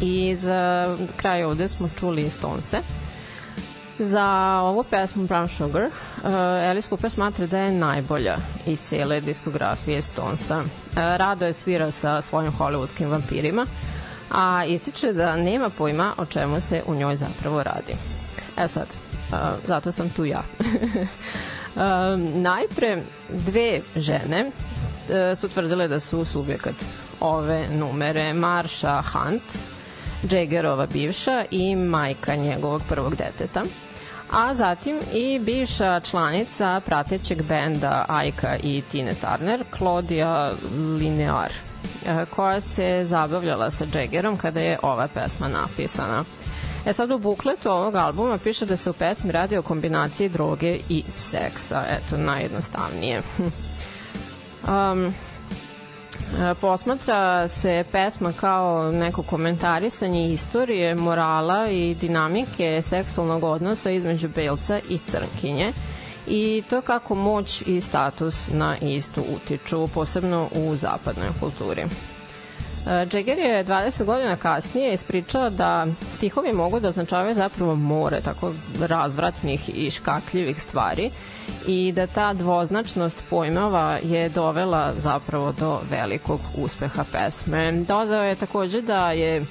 I 0.00 0.36
za 0.40 0.96
kraj 1.16 1.44
ovde 1.44 1.68
smo 1.68 1.88
čuli 2.00 2.30
Stonese. 2.30 2.78
Za 3.98 4.60
ovu 4.62 4.84
pesmu 4.90 5.26
Brown 5.26 5.48
Sugar, 5.48 5.82
uh, 5.84 5.90
Alice 6.70 6.88
Cooper 6.88 7.10
smatra 7.10 7.46
da 7.46 7.58
je 7.58 7.72
najbolja 7.72 8.36
iz 8.66 8.82
cele 8.82 9.20
diskografije 9.20 10.02
Stonesa. 10.02 10.58
Uh, 10.58 10.66
rado 10.94 11.46
je 11.46 11.52
svira 11.52 11.90
sa 11.90 12.22
svojim 12.22 12.52
hollywoodskim 12.52 13.06
vampirima, 13.06 13.66
a 14.30 14.64
ističe 14.64 15.12
da 15.12 15.36
nema 15.36 15.70
pojma 15.70 16.12
o 16.18 16.24
čemu 16.26 16.60
se 16.60 16.82
u 16.86 16.94
njoj 16.94 17.16
zapravo 17.16 17.62
radi. 17.62 17.94
E 18.58 18.68
sad, 18.68 18.86
uh, 19.32 19.38
zato 19.66 19.92
sam 19.92 20.10
tu 20.10 20.24
ja. 20.24 20.42
uh, 20.60 21.82
najpre 22.50 23.02
dve 23.28 23.80
žene 23.96 24.50
su 25.36 25.48
tvrdile 25.48 25.88
da 25.88 26.00
su 26.00 26.24
subjekat 26.24 26.74
ove 27.20 27.68
numere 27.68 28.32
Marsha 28.32 29.02
Hunt, 29.12 29.42
Jaggerova 30.30 30.86
bivša 30.86 31.44
i 31.50 31.76
majka 31.76 32.34
njegovog 32.36 32.82
prvog 32.88 33.16
deteta 33.16 33.64
a 34.34 34.54
zatim 34.54 34.96
i 35.12 35.38
bivša 35.38 36.00
članica 36.00 36.80
pratećeg 36.86 37.42
benda 37.42 38.04
Ajka 38.08 38.56
i 38.62 38.82
Tine 38.92 39.14
Turner, 39.14 39.64
Claudia 39.76 40.52
Linear, 40.98 41.52
e, 42.06 42.24
koja 42.30 42.60
se 42.60 43.04
zabavljala 43.08 43.70
sa 43.70 43.86
Jaggerom 43.94 44.36
kada 44.36 44.60
je 44.60 44.78
ova 44.82 45.08
pesma 45.14 45.48
napisana. 45.48 46.24
E 46.86 46.92
sad 46.92 47.10
u 47.10 47.18
bukletu 47.18 47.70
ovog 47.70 47.94
albuma 47.94 48.38
piše 48.38 48.66
da 48.66 48.76
se 48.76 48.90
u 48.90 48.92
pesmi 48.92 49.32
radi 49.32 49.56
o 49.56 49.62
kombinaciji 49.62 50.28
droge 50.28 50.78
i 50.88 51.04
seksa, 51.16 51.84
eto, 51.90 52.16
najjednostavnije. 52.16 53.22
um, 54.68 55.14
posmatra 56.60 57.48
se 57.48 57.84
pesma 57.92 58.32
kao 58.32 58.92
neko 58.92 59.22
komentarisanje 59.22 60.28
istorije, 60.32 60.94
morala 60.94 61.70
i 61.70 61.94
dinamike 62.00 62.82
seksualnog 62.82 63.44
odnosa 63.44 63.90
između 63.90 64.28
belca 64.28 64.80
i 64.88 64.98
crnkinje 64.98 65.72
i 66.26 66.62
to 66.70 66.80
kako 66.80 67.14
moć 67.14 67.62
i 67.66 67.80
status 67.80 68.48
na 68.52 68.76
istu 68.78 69.22
utiču, 69.36 69.88
posebno 69.94 70.48
u 70.54 70.76
zapadnoj 70.76 71.28
kulturi. 71.40 71.84
Jagger 72.86 73.38
je 73.38 73.64
20 73.64 74.04
godina 74.04 74.36
kasnije 74.36 74.92
ispričao 74.92 75.50
da 75.50 75.86
stihovi 76.12 76.52
mogu 76.52 76.80
da 76.80 76.88
označavaju 76.88 77.34
zapravo 77.34 77.74
more 77.74 78.20
tako 78.20 78.52
razvratnih 78.80 79.70
i 79.74 79.90
škakljivih 79.90 80.62
stvari 80.62 81.10
i 81.66 81.92
da 81.92 82.06
ta 82.06 82.32
dvoznačnost 82.32 83.22
pojmova 83.30 83.98
je 84.02 84.28
dovela 84.28 84.92
zapravo 84.96 85.52
do 85.60 85.80
velikog 85.90 86.40
uspeha 86.56 87.04
pesme. 87.12 87.72
Dodao 87.72 88.24
je 88.24 88.34
takođe 88.34 88.80
da 88.82 89.10
je 89.10 89.44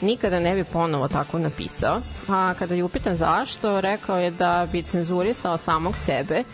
nikada 0.00 0.40
ne 0.40 0.54
bi 0.54 0.64
ponovo 0.64 1.08
tako 1.08 1.38
napisao, 1.38 2.00
a 2.28 2.54
kada 2.58 2.74
je 2.74 2.84
upitan 2.84 3.16
zašto, 3.16 3.80
rekao 3.80 4.18
je 4.18 4.30
da 4.30 4.66
bi 4.72 4.82
cenzurisao 4.82 5.56
samog 5.58 5.96
sebe, 5.96 6.44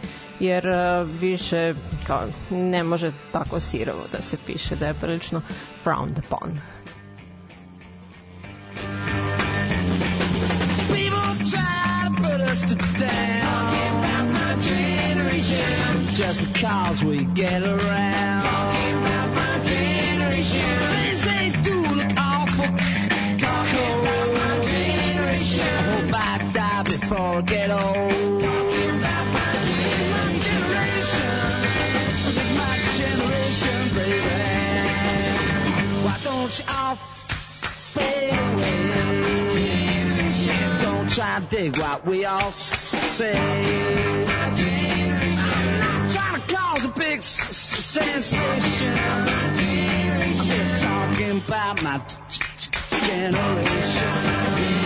jer 0.40 0.66
e, 0.66 1.04
više 1.20 1.74
kao, 2.06 2.22
ne 2.50 2.84
može 2.84 3.12
tako 3.32 3.60
sirovo 3.60 4.04
da 4.12 4.22
se 4.22 4.36
piše, 4.46 4.76
da 4.76 4.86
je 4.86 4.94
prilično 4.94 5.42
frowned 5.84 6.18
upon. 6.18 6.60
Try 11.50 12.08
to 12.08 12.22
put 12.22 12.40
us 12.40 12.60
to 12.62 12.74
down 12.98 13.66
generation. 14.60 16.06
Just 16.12 16.40
because 16.52 17.04
we 17.04 17.24
get 17.34 17.62
around. 17.62 18.42
Talking 18.42 18.96
about 18.98 19.28
my 19.34 19.64
generation. 19.64 20.60
Things 20.92 21.26
ain't 21.28 21.64
do 21.64 21.74
look 21.94 22.12
awful. 22.16 22.66
Talking 23.38 23.92
about 24.00 24.28
my 24.38 24.64
generation. 24.64 25.60
I 25.60 25.82
hope 25.90 26.14
I 26.14 26.50
die 26.52 26.82
before 26.84 27.18
I 27.18 27.42
get 27.42 27.70
old. 27.70 28.25
To 41.36 41.42
dig 41.50 41.76
what 41.76 42.06
we 42.06 42.24
all 42.24 42.50
say 42.50 43.36
I'm 43.36 44.24
not 44.26 46.08
tryna 46.08 46.48
cause 46.48 46.84
a 46.86 46.88
big 46.98 47.22
sensation. 47.22 48.42
I'm 48.98 50.32
just 50.46 50.82
talking 50.82 51.36
about 51.36 51.82
my 51.82 52.00
generation. 53.06 54.85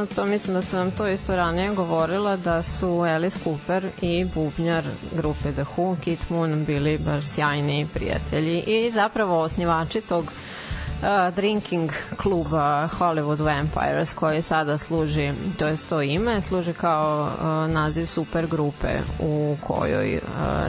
je 0.00 0.06
poznato, 0.06 0.30
mislim 0.30 0.54
da 0.54 0.62
sam 0.62 0.78
vam 0.78 0.90
to 0.90 1.08
isto 1.08 1.36
ranije 1.36 1.74
govorila, 1.74 2.36
da 2.36 2.62
su 2.62 2.86
Alice 2.86 3.38
Cooper 3.44 3.86
i 4.00 4.26
bubnjar 4.34 4.84
grupe 5.16 5.52
The 5.52 5.64
Who, 5.76 5.96
Kit 6.00 6.30
Moon, 6.30 6.64
bili 6.64 6.98
baš 6.98 7.24
sjajni 7.26 7.86
prijatelji 7.94 8.60
i 8.60 8.90
zapravo 8.90 9.40
osnivači 9.40 10.00
tog 10.00 10.24
uh, 10.24 11.34
drinking 11.34 11.90
kluba 12.16 12.88
Hollywood 12.98 13.40
Vampires 13.40 14.12
koji 14.12 14.42
sada 14.42 14.78
služi, 14.78 15.32
to 15.58 15.66
je 15.66 15.76
to 15.88 16.02
ime, 16.02 16.40
služi 16.40 16.72
kao 16.72 17.22
uh, 17.22 17.72
naziv 17.72 18.06
super 18.06 18.46
grupe 18.46 18.88
u 19.18 19.56
kojoj 19.66 20.14
uh, 20.14 20.20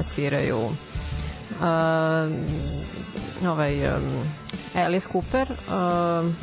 sviraju 0.05 0.59
uh, 0.59 0.73
ovaj 3.49 3.87
um, 3.87 4.03
Alice 4.75 5.07
Cooper, 5.11 5.47
uh, 5.51 6.33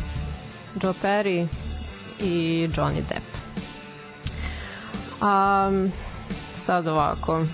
Joe 0.83 0.95
Perry 1.03 1.47
i 2.21 2.69
Johnny 2.77 3.03
Depp. 3.09 3.27
Um, 5.23 5.93
sad 6.55 6.87
ovako, 6.87 7.45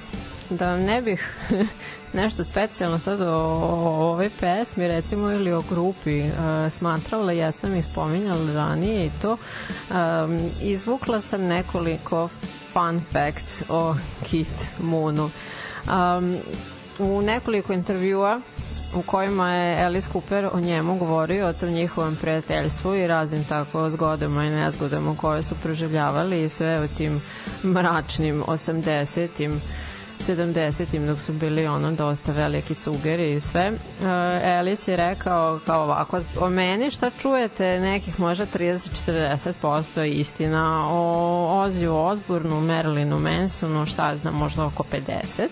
da 0.50 0.76
ne 0.76 1.00
bih 1.02 1.36
nešto 2.12 2.44
specijalno 2.44 2.98
sad 2.98 3.20
o, 3.20 3.26
o 3.26 4.10
ovoj 4.10 4.30
pesmi 4.40 4.88
recimo 4.88 5.30
ili 5.30 5.52
o 5.52 5.62
grupi 5.70 6.20
uh, 6.20 6.72
smatrala, 6.72 7.32
ja 7.32 7.52
sam 7.52 7.74
ih 7.74 7.84
spominjala 7.84 8.52
ranije 8.54 9.06
i 9.06 9.10
to 9.22 9.32
um, 9.32 10.50
izvukla 10.62 11.20
sam 11.20 11.40
nekoliko 11.42 12.28
fun 12.72 13.00
facts 13.12 13.62
o 13.68 13.94
Kit 14.24 14.70
Moonu 14.78 15.30
um, 15.86 16.36
u 16.98 17.22
nekoliko 17.22 17.72
intervjua 17.72 18.40
u 18.94 19.02
kojima 19.02 19.54
je 19.54 19.84
Alice 19.84 20.08
Cooper 20.12 20.48
o 20.52 20.60
njemu 20.60 20.96
govorio, 20.96 21.46
o 21.46 21.52
tom 21.52 21.68
njihovom 21.68 22.16
prijateljstvu 22.16 22.94
i 22.94 23.06
raznim 23.06 23.44
tako 23.44 23.90
zgodama 23.90 24.44
i 24.44 24.50
nezgodama 24.50 25.16
koje 25.16 25.42
su 25.42 25.54
proživljavali 25.62 26.44
i 26.44 26.48
sve 26.48 26.80
o 26.80 26.88
tim 26.88 27.20
mračnim 27.64 28.42
80-im 28.46 29.60
70-im 30.28 31.06
dok 31.06 31.20
su 31.20 31.32
bili 31.32 31.66
ono 31.66 31.92
dosta 31.92 32.32
veliki 32.32 32.74
cugeri 32.74 33.32
i 33.32 33.40
sve. 33.40 33.70
Uh, 33.70 34.06
Alice 34.58 34.90
je 34.90 34.96
rekao 34.96 35.60
kao 35.66 35.82
ovako, 35.82 36.20
o 36.40 36.50
meni 36.50 36.90
šta 36.90 37.10
čujete 37.10 37.80
nekih 37.80 38.20
možda 38.20 38.46
30-40% 38.46 40.04
istina 40.04 40.86
o 40.90 41.60
Oziju 41.60 41.96
Osburnu, 41.96 42.60
Merlinu 42.60 43.18
Mansonu, 43.18 43.86
šta 43.86 44.16
znam, 44.16 44.34
možda 44.34 44.64
oko 44.64 44.84
50 44.92 45.48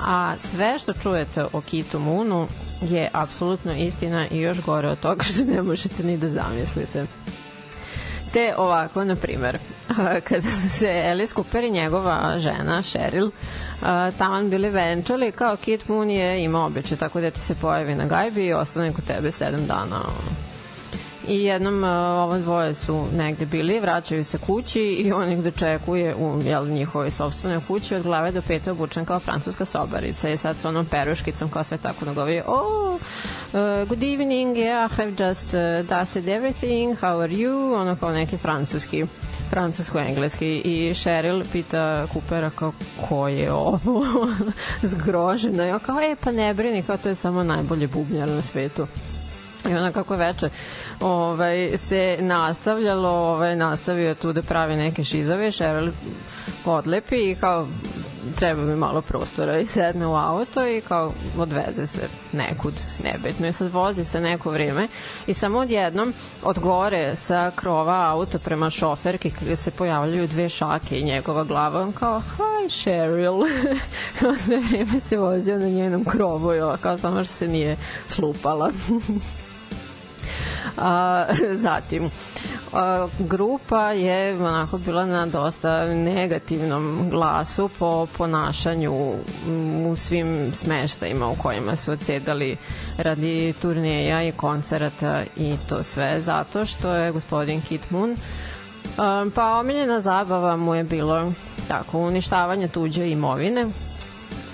A 0.00 0.34
sve 0.38 0.78
što 0.78 0.92
čujete 0.92 1.44
o 1.52 1.60
Kitu 1.60 1.98
Moonu 1.98 2.48
je 2.80 3.08
apsolutno 3.12 3.74
istina 3.76 4.26
i 4.28 4.40
još 4.40 4.60
gore 4.60 4.88
od 4.88 5.00
toga 5.00 5.24
što 5.24 5.44
ne 5.44 5.62
možete 5.62 6.02
ni 6.02 6.18
da 6.18 6.28
zamislite. 6.28 7.06
Te 8.32 8.54
ovako, 8.56 9.04
na 9.04 9.16
primer, 9.16 9.58
kada 10.28 10.50
su 10.50 10.68
se 10.68 11.04
Alice 11.10 11.34
Cooper 11.34 11.64
i 11.64 11.70
njegova 11.70 12.38
žena 12.38 12.82
Cheryl 12.82 13.30
taman 14.18 14.50
bili 14.50 14.70
venčali, 14.70 15.32
kao 15.32 15.56
Kit 15.56 15.88
Moon 15.88 16.10
je 16.10 16.44
imao 16.44 16.66
običaj, 16.66 16.98
tako 16.98 17.20
da 17.20 17.30
ti 17.30 17.40
se 17.40 17.54
pojavi 17.54 17.94
na 17.94 18.06
gajbi 18.06 18.46
i 18.46 18.52
ostane 18.52 18.92
kod 18.92 19.04
tebe 19.04 19.32
sedam 19.32 19.66
dana 19.66 20.00
i 21.28 21.44
jednom 21.44 21.84
ovo 21.84 22.38
dvoje 22.38 22.74
su 22.74 23.06
negde 23.16 23.46
bili, 23.46 23.80
vraćaju 23.80 24.24
se 24.24 24.38
kući 24.38 24.80
i 24.80 25.12
on 25.12 25.32
ih 25.32 25.38
dočekuje 25.38 26.14
u 26.14 26.42
jel, 26.44 26.66
njihovoj 26.66 27.10
sobstvenoj 27.10 27.60
kući 27.68 27.94
od 27.94 28.02
glave 28.02 28.32
do 28.32 28.42
pete 28.42 28.70
obučen 28.70 29.04
kao 29.04 29.20
francuska 29.20 29.64
sobarica. 29.64 30.28
I 30.28 30.36
sad 30.36 30.56
sa 30.62 30.68
onom 30.68 30.86
peruškicom 30.86 31.50
kao 31.50 31.64
sve 31.64 31.78
tako 31.78 32.04
nagovije 32.04 32.44
oh, 32.46 32.94
uh, 32.94 33.88
good 33.88 34.02
evening, 34.02 34.56
yeah, 34.56 34.86
I 34.86 34.94
have 34.94 35.28
just 35.28 35.54
uh, 35.54 35.98
dusted 35.98 36.28
everything, 36.28 36.96
how 37.00 37.22
are 37.22 37.32
you, 37.32 37.80
ono 37.80 37.96
kao 37.96 38.12
neki 38.12 38.36
francuski 38.36 39.04
francusko-engleski 39.50 40.62
i 40.64 40.94
Cheryl 40.94 41.44
pita 41.52 42.06
Coopera 42.12 42.50
kao 42.50 42.72
ko 43.08 43.28
je 43.28 43.52
ovo? 43.52 43.78
Zgrožena. 44.82 45.66
I 45.66 45.70
on 45.70 45.78
kao 45.78 46.00
e 46.00 46.16
pa 46.20 46.32
ne 46.32 46.54
brini 46.54 46.82
kao 46.82 46.96
to 46.96 47.08
je 47.08 47.14
samo 47.14 47.42
najbolje 47.42 47.86
bubnjar 47.86 48.28
na 48.28 48.42
svetu. 48.42 48.86
I 49.70 49.74
ona 49.74 49.92
kako 49.92 50.16
veče 50.16 50.48
ovaj, 51.00 51.78
se 51.78 52.16
nastavljalo, 52.20 53.08
ovaj, 53.08 53.56
nastavio 53.56 54.14
tu 54.14 54.32
da 54.32 54.42
pravi 54.42 54.76
neke 54.76 55.04
šizove, 55.04 55.50
Cheryl 55.50 55.90
odlepi 56.64 57.30
i 57.30 57.34
kao 57.34 57.66
treba 58.38 58.62
mi 58.62 58.76
malo 58.76 59.00
prostora 59.02 59.58
i 59.58 59.66
sedne 59.66 60.06
u 60.06 60.14
auto 60.14 60.66
i 60.66 60.80
kao 60.80 61.12
odveze 61.38 61.86
se 61.86 62.08
nekud 62.32 62.74
nebitno. 63.04 63.46
I 63.46 63.52
sad 63.52 63.72
vozi 63.72 64.04
se 64.04 64.20
neko 64.20 64.50
vreme 64.50 64.88
i 65.26 65.34
samo 65.34 65.58
odjednom 65.58 66.14
od 66.42 66.58
gore 66.58 67.16
sa 67.16 67.50
krova 67.56 68.10
auto 68.10 68.38
prema 68.38 68.70
šoferki 68.70 69.30
kada 69.30 69.56
se 69.56 69.70
pojavljaju 69.70 70.26
dve 70.26 70.48
šake 70.48 71.00
i 71.00 71.04
njegova 71.04 71.44
glava 71.44 71.82
on 71.82 71.92
kao 71.92 72.20
hi 72.20 72.68
Cheryl. 72.68 73.44
Sve 74.44 74.56
vreme 74.56 75.00
se 75.00 75.16
vozio 75.16 75.58
na 75.58 75.68
njenom 75.68 76.04
krovu 76.04 76.54
i 76.54 76.58
kao 76.80 76.98
samo 76.98 77.24
što 77.24 77.34
se 77.34 77.48
nije 77.48 77.76
slupala 78.08 78.70
A, 80.78 81.24
zatim, 81.66 82.10
a, 82.72 83.08
grupa 83.18 83.90
je 83.92 84.34
onako 84.36 84.78
bila 84.78 85.06
na 85.06 85.26
dosta 85.26 85.84
negativnom 85.86 87.10
glasu 87.10 87.70
po 87.78 88.06
ponašanju 88.18 88.92
u 89.86 89.96
svim 89.96 90.52
smeštajima 90.54 91.28
u 91.28 91.36
kojima 91.36 91.76
su 91.76 91.92
odsedali 91.92 92.56
radi 92.98 93.54
turneja 93.62 94.22
i 94.22 94.32
koncerata 94.32 95.22
i 95.36 95.56
to 95.68 95.82
sve 95.82 96.20
zato 96.20 96.66
što 96.66 96.94
je 96.94 97.12
gospodin 97.12 97.60
Kit 97.60 97.90
Moon 97.90 98.16
a, 98.98 99.26
pa 99.34 99.58
omiljena 99.58 100.00
zabava 100.00 100.56
mu 100.56 100.74
je 100.74 100.84
bilo 100.84 101.32
tako 101.68 101.98
uništavanje 101.98 102.68
tuđe 102.68 103.10
imovine 103.10 103.66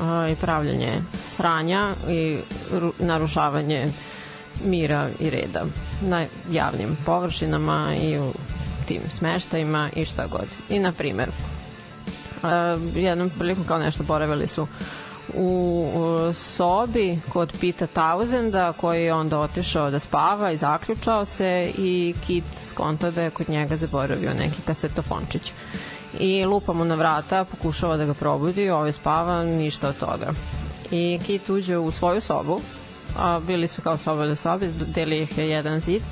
a, 0.00 0.28
i 0.32 0.36
pravljanje 0.36 0.92
sranja 1.30 1.88
i 2.08 2.38
narušavanje 2.98 3.92
mira 4.64 5.08
i 5.20 5.30
reda 5.30 5.64
na 6.00 6.26
javnim 6.50 6.96
površinama 7.06 7.94
i 8.02 8.18
u 8.18 8.32
tim 8.88 9.02
smeštajima 9.12 9.90
i 9.96 10.04
šta 10.04 10.26
god. 10.26 10.46
I 10.68 10.78
na 10.78 10.92
primer, 10.92 11.28
uh, 11.28 12.50
jednom 12.96 13.30
prilikom 13.38 13.64
kao 13.64 13.78
nešto 13.78 14.02
boravili 14.02 14.46
su 14.46 14.66
u 15.34 15.86
sobi 16.34 17.18
kod 17.28 17.52
Pita 17.60 17.86
Tausenda 17.86 18.72
koji 18.72 19.04
je 19.04 19.14
onda 19.14 19.38
otišao 19.38 19.90
da 19.90 19.98
spava 19.98 20.52
i 20.52 20.56
zaključao 20.56 21.24
se 21.24 21.72
i 21.78 22.14
Kit 22.26 22.44
skonta 22.68 23.10
da 23.10 23.22
je 23.22 23.30
kod 23.30 23.48
njega 23.48 23.76
zaboravio 23.76 24.34
neki 24.34 24.62
kasetofončić 24.66 25.52
i 26.18 26.44
lupa 26.44 26.72
mu 26.72 26.84
na 26.84 26.94
vrata, 26.94 27.44
pokušava 27.44 27.96
da 27.96 28.04
ga 28.04 28.14
probudi, 28.14 28.70
ovaj 28.70 28.92
spava, 28.92 29.44
ništa 29.44 29.88
od 29.88 29.98
toga. 29.98 30.32
I 30.90 31.18
Kit 31.26 31.50
uđe 31.50 31.78
u 31.78 31.90
svoju 31.90 32.20
sobu, 32.20 32.60
a 33.18 33.40
bili 33.46 33.68
su 33.68 33.82
kao 33.82 33.98
sobe 33.98 34.26
do 34.26 34.36
sobe, 34.36 34.68
deli 34.94 35.22
ih 35.22 35.38
je 35.38 35.48
jedan 35.48 35.80
zid 35.80 36.02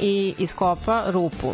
i 0.00 0.34
iskopa 0.38 1.04
rupu 1.06 1.52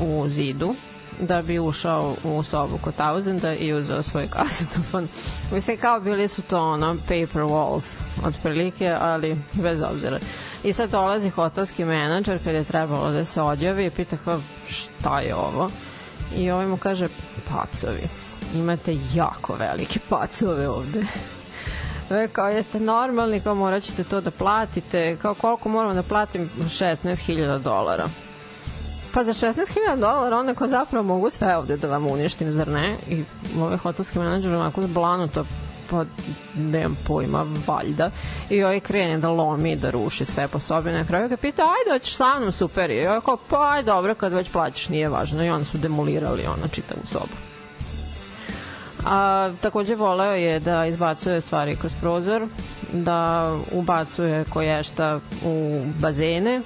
u 0.00 0.28
zidu 0.28 0.74
da 1.20 1.42
bi 1.42 1.58
ušao 1.58 2.14
u 2.24 2.42
sobu 2.42 2.78
kod 2.78 2.94
Tausenda 2.94 3.54
i 3.54 3.72
uzeo 3.72 4.02
svoj 4.02 4.26
kasetofon. 4.30 5.08
Mislim, 5.52 5.76
kao 5.76 6.00
bili 6.00 6.28
su 6.28 6.42
to 6.42 6.60
ono 6.60 6.94
paper 6.94 7.42
walls 7.42 7.86
otprilike, 8.24 8.96
ali 9.00 9.36
bez 9.52 9.82
obzira. 9.82 10.18
I 10.64 10.72
sad 10.72 10.90
dolazi 10.90 11.30
hotelski 11.30 11.84
menadžer 11.84 12.38
kada 12.44 12.58
je 12.58 12.64
trebalo 12.64 13.10
da 13.10 13.24
se 13.24 13.42
odjavi 13.42 13.86
i 13.86 13.90
pita 13.90 14.16
kao 14.24 14.40
šta 14.68 15.20
je 15.20 15.34
ovo? 15.34 15.70
I 16.36 16.50
ovaj 16.50 16.66
mu 16.66 16.76
kaže 16.76 17.08
pacovi. 17.48 18.02
Imate 18.54 18.96
jako 19.14 19.54
velike 19.54 19.98
pacove 20.08 20.68
ovde. 20.68 21.06
E, 22.10 22.28
kao 22.28 22.48
jeste 22.48 22.80
normalni, 22.80 23.40
kao 23.40 23.54
morat 23.54 23.82
ćete 23.82 24.04
to 24.04 24.20
da 24.20 24.30
platite, 24.30 25.16
kao 25.22 25.34
koliko 25.34 25.68
moramo 25.68 25.94
da 25.94 26.02
platim 26.02 26.50
16.000 26.58 27.58
dolara. 27.58 28.08
Pa 29.14 29.24
za 29.24 29.32
16.000 29.32 30.00
dolara 30.00 30.36
onda 30.36 30.54
kao 30.54 30.68
zapravo 30.68 31.06
mogu 31.06 31.30
sve 31.30 31.56
ovde 31.56 31.76
da 31.76 31.88
vam 31.88 32.06
uništim, 32.06 32.52
zar 32.52 32.68
ne? 32.68 32.96
I 33.08 33.24
ovaj 33.60 33.76
hotelski 33.76 34.18
menadžer 34.18 34.54
onako 34.54 34.82
zblanuto 34.82 35.44
pa 35.90 36.04
nemam 36.56 36.96
pojma, 37.06 37.46
valjda. 37.66 38.10
I 38.50 38.64
ovaj 38.64 38.80
krene 38.80 39.18
da 39.18 39.28
lomi, 39.28 39.76
da 39.76 39.90
ruši 39.90 40.24
sve 40.24 40.48
po 40.48 40.60
sobi. 40.60 40.90
Na 40.90 41.04
kraju 41.04 41.28
ga 41.28 41.36
pita, 41.36 41.62
ajde, 41.62 41.98
hoćeš 41.98 42.16
sa 42.16 42.38
mnom, 42.38 42.52
super. 42.52 42.90
I 42.90 43.06
ovaj 43.06 43.20
kao, 43.20 43.36
pa 43.36 43.70
ajde, 43.70 43.86
dobro, 43.86 44.14
kad 44.14 44.32
već 44.32 44.50
plaćaš, 44.50 44.88
nije 44.88 45.08
važno. 45.08 45.44
I 45.44 45.50
onda 45.50 45.64
su 45.64 45.78
demolirali 45.78 46.46
ona 46.46 46.68
čitavu 46.68 47.00
sobu. 47.12 47.45
A 49.06 49.50
takođe 49.60 49.94
voleo 49.94 50.32
je 50.32 50.60
da 50.60 50.86
izbacuje 50.86 51.40
stvari 51.40 51.76
kroz 51.76 51.92
prozor, 52.00 52.46
da 52.92 53.50
ubacuje 53.72 54.44
koješta 54.44 55.20
u 55.44 55.82
bazene. 56.00 56.60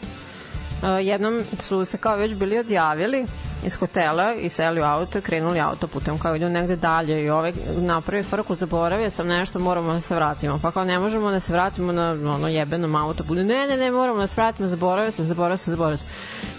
A, 0.82 0.91
jednom 0.91 1.43
su 1.59 1.84
se 1.84 1.99
kao 1.99 2.16
već 2.16 2.34
bili 2.34 2.59
odjavili 2.59 3.26
iz 3.66 3.74
hotela 3.74 4.34
i 4.34 4.49
seli 4.49 4.80
u 4.80 4.84
auto 4.84 5.18
i 5.18 5.22
krenuli 5.22 5.61
autoputem 5.61 6.18
kao 6.18 6.36
idu 6.36 6.49
negde 6.49 6.76
dalje 6.76 7.24
i 7.24 7.30
ovaj 7.30 7.53
napravi 7.76 8.22
frku, 8.22 8.55
zaboravio 8.55 9.11
sam 9.11 9.26
nešto, 9.26 9.59
moramo 9.59 9.93
da 9.93 10.01
se 10.01 10.14
vratimo. 10.14 10.59
Pa 10.62 10.70
kao 10.70 10.84
ne 10.84 10.99
možemo 10.99 11.30
da 11.30 11.41
se 11.41 11.53
vratimo 11.53 11.93
na 11.93 12.11
ono 12.11 12.49
jebenom 12.49 12.95
autoputu. 12.95 13.34
Ne, 13.34 13.66
ne, 13.66 13.76
ne, 13.76 13.91
moramo 13.91 14.20
da 14.20 14.26
se 14.26 14.41
vratimo, 14.41 14.68
zaboravio 14.68 15.11
sam, 15.11 15.24
zaboravio 15.24 15.57
sam, 15.57 15.70
zaboravio 15.70 15.97
sam. 15.97 16.07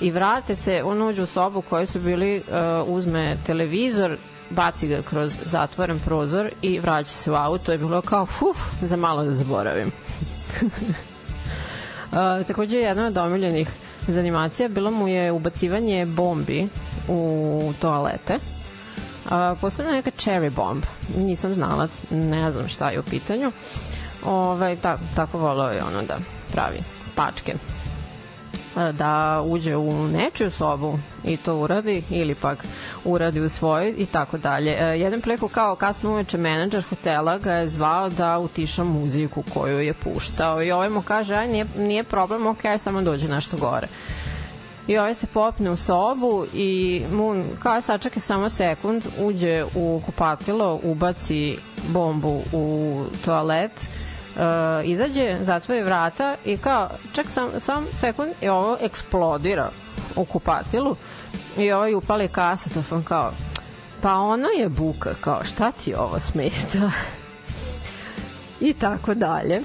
I 0.01 0.11
vrate 0.11 0.55
se, 0.55 0.84
on 0.86 1.01
uđe 1.01 1.23
u 1.23 1.25
sobu 1.25 1.61
koji 1.61 1.86
su 1.86 1.99
bili, 1.99 2.38
uh, 2.38 2.95
uzme 2.95 3.38
televizor, 3.45 4.17
baci 4.56 4.88
ga 4.88 5.02
kroz 5.02 5.38
zatvoren 5.45 5.99
prozor 5.99 6.49
i 6.62 6.80
vraća 6.80 7.10
se 7.10 7.32
u 7.32 7.36
auto. 7.36 7.72
Je 7.72 7.78
bilo 7.78 8.02
kao, 8.02 8.24
uf, 8.24 8.58
za 8.82 8.95
malo 8.95 9.24
da 9.24 9.34
zaboravim. 9.34 9.91
uh, 12.12 12.47
takođe, 12.47 12.78
jedna 12.78 13.08
od 13.08 13.18
omiljenih 13.18 13.70
zanimacija 14.08 14.70
bilo 14.70 14.91
mu 14.91 15.08
je 15.08 15.32
ubacivanje 15.32 16.06
bombi 16.06 16.68
u 17.08 17.74
toalete. 17.82 18.36
Uh, 19.26 19.32
posebno 19.62 19.91
neka 19.91 20.12
cherry 20.12 20.49
bomb. 20.49 20.84
Nisam 21.18 21.54
znala, 21.54 21.88
ne 22.10 22.52
znam 22.52 22.68
šta 22.68 22.89
je 22.89 22.99
u 22.99 23.04
pitanju. 23.04 23.52
Ovaj, 24.26 24.76
ta, 24.76 24.97
tako 25.16 25.38
volao 25.38 25.72
je 25.72 25.84
ono 25.84 26.02
da 26.02 26.18
pravi 26.52 26.78
spačke 27.06 27.56
da 28.76 29.43
uđe 29.45 29.76
u 29.76 30.07
nečiju 30.07 30.51
sobu 30.51 30.99
i 31.24 31.38
to 31.38 31.55
uradi 31.55 32.03
ili 32.09 32.36
pak 32.36 32.65
uradi 33.05 33.39
u 33.39 33.49
svoj 33.49 33.93
i 33.97 34.05
tako 34.05 34.38
dalje. 34.38 34.78
E, 34.80 34.99
jedan 34.99 35.22
preko 35.22 35.47
kao 35.47 35.76
kasno 35.76 36.11
uveče 36.11 36.38
menadžer 36.38 36.84
hotela 36.89 37.38
ga 37.38 37.53
je 37.53 37.67
zvao 37.67 38.09
da 38.09 38.39
utiša 38.39 38.84
muziku 38.84 39.43
koju 39.53 39.80
je 39.80 39.93
puštao 39.93 40.63
i 40.63 40.72
ovaj 40.72 40.89
mu 40.89 41.01
kaže 41.01 41.36
aj 41.36 41.47
nije, 41.47 41.65
nije 41.78 42.03
problem, 42.03 42.47
ok, 42.47 42.61
samo 42.80 43.01
dođe 43.01 43.28
nešto 43.28 43.57
gore. 43.57 43.88
I 44.88 44.97
ovaj 44.97 45.15
se 45.15 45.28
popne 45.28 45.69
u 45.69 45.78
sobu 45.78 46.45
i 46.53 47.01
mu 47.11 47.43
kao 47.59 47.82
sačeka 47.82 48.19
samo 48.19 48.49
sekund, 48.49 49.03
uđe 49.19 49.65
u 49.76 50.01
kupatilo, 50.05 50.80
ubaci 50.84 51.57
bombu 51.88 52.41
u 52.53 53.03
toalet, 53.26 53.72
uh, 54.36 54.89
izađe, 54.89 55.38
zatvori 55.41 55.84
vrata 55.84 56.36
i 56.45 56.57
kao, 56.57 56.89
ček 57.13 57.29
sam, 57.29 57.49
sam 57.59 57.86
sekund 57.99 58.32
i 58.41 58.49
ovo 58.49 58.77
eksplodira 58.82 59.69
u 60.15 60.25
kupatilu 60.25 60.95
i 61.57 61.71
ovaj 61.71 61.93
upali 61.93 62.27
kasetofon 62.27 63.03
kao, 63.03 63.32
pa 64.01 64.15
ono 64.15 64.47
je 64.47 64.69
buka, 64.69 65.09
kao 65.21 65.43
šta 65.43 65.71
ti 65.71 65.93
ovo 65.93 66.19
smeta? 66.19 66.91
I 68.67 68.73
tako 68.73 69.13
dalje. 69.13 69.61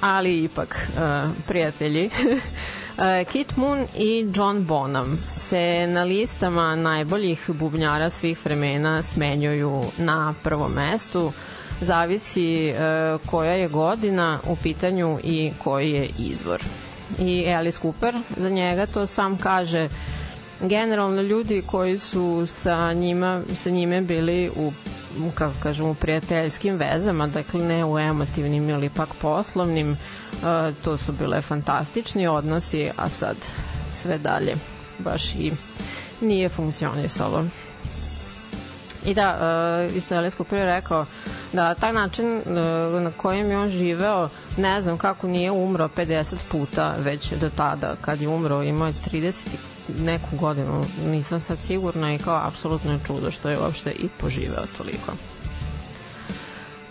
Ali 0.00 0.44
ipak, 0.44 0.88
uh, 0.88 1.30
prijatelji, 1.46 2.06
uh, 2.06 3.28
Kit 3.32 3.56
Moon 3.56 3.86
i 3.96 4.32
John 4.34 4.64
Bonham 4.64 5.18
se 5.48 5.86
na 5.88 6.04
listama 6.04 6.76
najboljih 6.76 7.44
bubnjara 7.48 8.10
svih 8.10 8.44
vremena 8.44 9.02
smenjuju 9.02 9.84
na 9.98 10.34
prvom 10.42 10.72
mestu. 10.72 11.32
Zavisi 11.80 12.68
e, 12.68 12.74
koja 13.26 13.52
je 13.52 13.68
godina 13.68 14.38
u 14.48 14.56
pitanju 14.56 15.18
i 15.24 15.52
koji 15.64 15.92
je 15.92 16.08
izvor. 16.18 16.62
I 17.18 17.54
Alice 17.54 17.78
Cooper 17.82 18.14
za 18.36 18.48
njega 18.48 18.86
to 18.86 19.06
sam 19.06 19.36
kaže 19.38 19.88
generalno 20.60 21.22
ljudi 21.22 21.62
koji 21.66 21.98
su 21.98 22.46
sa 22.48 22.92
njima 22.92 23.42
sa 23.54 23.70
njime 23.70 24.00
bili 24.00 24.50
u 24.56 24.72
kako 25.34 25.54
kažem 25.62 25.86
u 25.86 25.94
prijateljskim 25.94 26.74
vezama, 26.74 27.26
dakle 27.26 27.60
ne 27.60 27.84
u 27.84 27.98
emotivnim 27.98 28.70
ili 28.70 28.88
pak 28.88 29.08
poslovnim, 29.22 29.92
e, 29.92 29.96
to 30.84 30.96
su 30.96 31.12
bile 31.12 31.42
fantastični 31.42 32.26
odnosi, 32.26 32.90
a 32.96 33.08
sad 33.08 33.36
sve 34.02 34.18
dalje 34.18 34.54
baš 34.98 35.34
i 35.34 35.52
nije 36.20 36.48
funkcionisalo. 36.48 37.44
I 39.06 39.14
da, 39.14 39.38
uh, 39.90 39.96
isto 39.96 40.16
Alice 40.16 40.36
Cooper 40.36 40.58
je 40.58 40.74
rekao 40.74 41.06
da 41.56 41.74
taj 41.74 41.92
način 41.92 42.36
uh, 42.36 43.02
na 43.02 43.10
kojem 43.16 43.50
je 43.50 43.58
on 43.58 43.68
živeo, 43.68 44.28
ne 44.56 44.80
znam 44.80 44.98
kako 44.98 45.26
nije 45.26 45.50
umro 45.50 45.88
50 45.96 46.34
puta 46.50 46.94
već 46.98 47.32
do 47.32 47.50
tada, 47.50 47.96
kad 48.00 48.20
je 48.20 48.28
umro 48.28 48.62
imao 48.62 48.86
je 48.86 48.92
30 48.92 49.34
i 49.88 50.02
neku 50.02 50.36
godinu, 50.36 50.84
nisam 51.06 51.40
sad 51.40 51.58
sigurna 51.66 52.14
i 52.14 52.18
kao 52.18 52.46
apsolutno 52.46 52.92
je 52.92 52.98
čudo 53.06 53.30
što 53.30 53.48
je 53.48 53.58
uopšte 53.58 53.90
i 53.90 54.08
poživeo 54.20 54.64
toliko. 54.78 55.12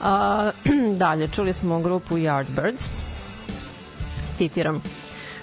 A, 0.02 0.52
dalje, 1.04 1.28
čuli 1.28 1.54
smo 1.54 1.80
grupu 1.80 2.18
Yardbirds. 2.18 2.86
Citiram. 4.38 4.82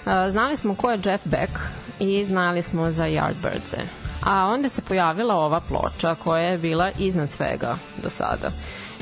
A, 0.05 0.29
znali 0.29 0.57
smo 0.57 0.75
ko 0.75 0.91
je 0.91 0.99
Jeff 1.05 1.27
Beck 1.27 1.53
i 1.99 2.25
znali 2.25 2.61
smo 2.61 2.91
za 2.91 3.03
Yardbirdse. 3.03 3.79
A 4.25 4.45
onda 4.45 4.69
se 4.69 4.81
pojavila 4.81 5.35
ova 5.35 5.59
ploča 5.59 6.15
koja 6.15 6.43
je 6.43 6.57
bila 6.57 6.91
iznad 6.99 7.31
svega 7.31 7.75
do 8.03 8.09
sada. 8.09 8.51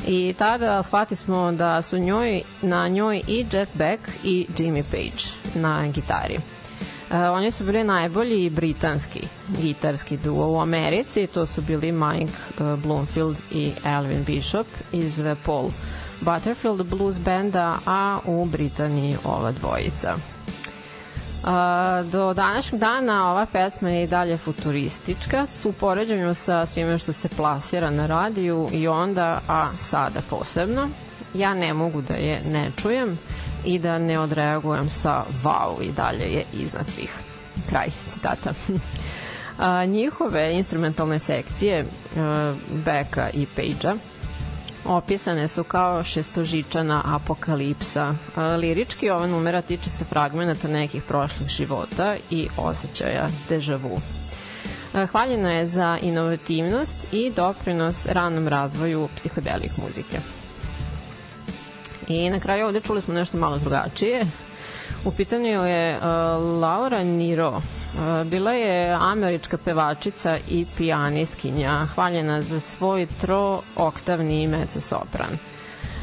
I 0.08 0.34
tada 0.38 0.84
shvati 0.84 1.16
smo 1.16 1.52
da 1.52 1.82
su 1.82 1.97
njoj, 1.97 2.41
na 2.62 2.88
njoj 2.88 3.22
i 3.28 3.45
Jeff 3.52 3.72
Beck 3.74 4.02
i 4.24 4.47
Jimmy 4.58 4.84
Page 4.91 5.24
na 5.62 5.88
gitari. 5.88 6.38
Uh, 7.12 7.18
oni 7.18 7.52
su 7.52 7.64
bili 7.64 7.84
najbolji 7.84 8.49
britanski 8.49 9.22
gitarski 9.62 10.18
duo 10.18 10.47
u 10.47 10.60
Americi, 10.62 11.28
to 11.28 11.45
su 11.45 11.62
bili 11.62 11.91
Mike 11.91 12.34
uh, 12.60 12.80
Bloomfield 12.80 13.38
i 13.52 13.72
Alvin 13.84 14.24
Bishop 14.24 14.68
iz 14.91 15.20
uh, 15.20 15.38
Paul 15.45 15.70
Butterfield 16.22 16.84
Blues 16.84 17.20
benda, 17.20 17.78
a 17.86 18.20
u 18.26 18.45
Britaniji 18.45 19.18
ova 19.24 19.52
dvojica. 19.52 20.16
A, 21.44 22.04
do 22.12 22.34
današnjeg 22.34 22.80
dana 22.80 23.32
ova 23.32 23.46
pesma 23.46 23.89
je 23.89 24.04
i 24.04 24.08
dalje 24.08 24.38
futuristička 24.38 25.46
u 25.64 25.74
poređenju 25.74 26.36
sa 26.36 26.66
svime 26.66 26.98
što 26.98 27.14
se 27.14 27.30
plasira 27.30 27.89
na 27.89 28.08
radiju 28.08 28.70
i 28.74 28.88
onda, 28.88 29.42
a 29.48 29.70
sada 29.80 30.22
posebno. 30.30 30.89
Ja 31.34 31.54
ne 31.54 31.74
mogu 31.74 32.02
da 32.02 32.14
je 32.14 32.42
ne 32.52 32.72
čujem 32.82 33.20
i 33.66 33.80
da 33.80 33.98
ne 33.98 34.20
odreagujem 34.20 34.89
sa 34.89 35.24
wow 35.44 35.84
i 35.84 35.92
dalje 35.92 36.26
je 36.26 36.44
iznad 36.54 36.86
svih. 36.96 37.14
Kraj 37.70 37.88
citata. 38.14 38.54
a, 39.60 39.86
njihove 39.86 40.54
instrumentalne 40.54 41.20
sekcije 41.20 41.86
a, 42.18 42.54
Beka 42.86 43.30
i 43.34 43.46
Page-a 43.56 44.11
opisane 44.86 45.47
su 45.47 45.63
kao 45.63 46.03
šestožičana 46.03 47.01
apokalipsa. 47.05 48.15
Lirički 48.59 49.09
ova 49.09 49.27
numera 49.27 49.61
tiče 49.61 49.89
se 49.89 50.05
fragmenta 50.05 50.67
nekih 50.67 51.03
prošlih 51.03 51.49
života 51.49 52.15
i 52.29 52.47
osjećaja 52.57 53.27
deja 53.49 53.75
vu. 53.75 53.99
Hvaljeno 55.11 55.51
je 55.51 55.67
za 55.67 55.97
inovativnost 56.01 57.13
i 57.13 57.32
doprinos 57.36 58.05
ranom 58.05 58.47
razvoju 58.47 59.09
psihodelik 59.15 59.71
muzike. 59.77 60.17
I 62.07 62.29
na 62.29 62.39
kraju 62.39 62.65
ovde 62.65 62.82
čuli 62.82 63.01
smo 63.01 63.13
nešto 63.13 63.38
malo 63.38 63.57
drugačije. 63.57 64.25
U 65.06 65.12
pitanju 65.12 65.66
je 65.66 65.97
uh, 65.97 66.04
Laura 66.62 67.04
Niro. 67.04 67.49
Uh, 67.49 68.28
bila 68.28 68.52
je 68.52 68.91
američka 68.93 69.58
pevačica 69.58 70.38
i 70.49 70.66
pijanistkinja, 70.78 71.86
hvaljena 71.95 72.41
za 72.41 72.60
svoj 72.60 73.08
trooktavni 73.22 74.47
mezzo-sopran. 74.47 75.38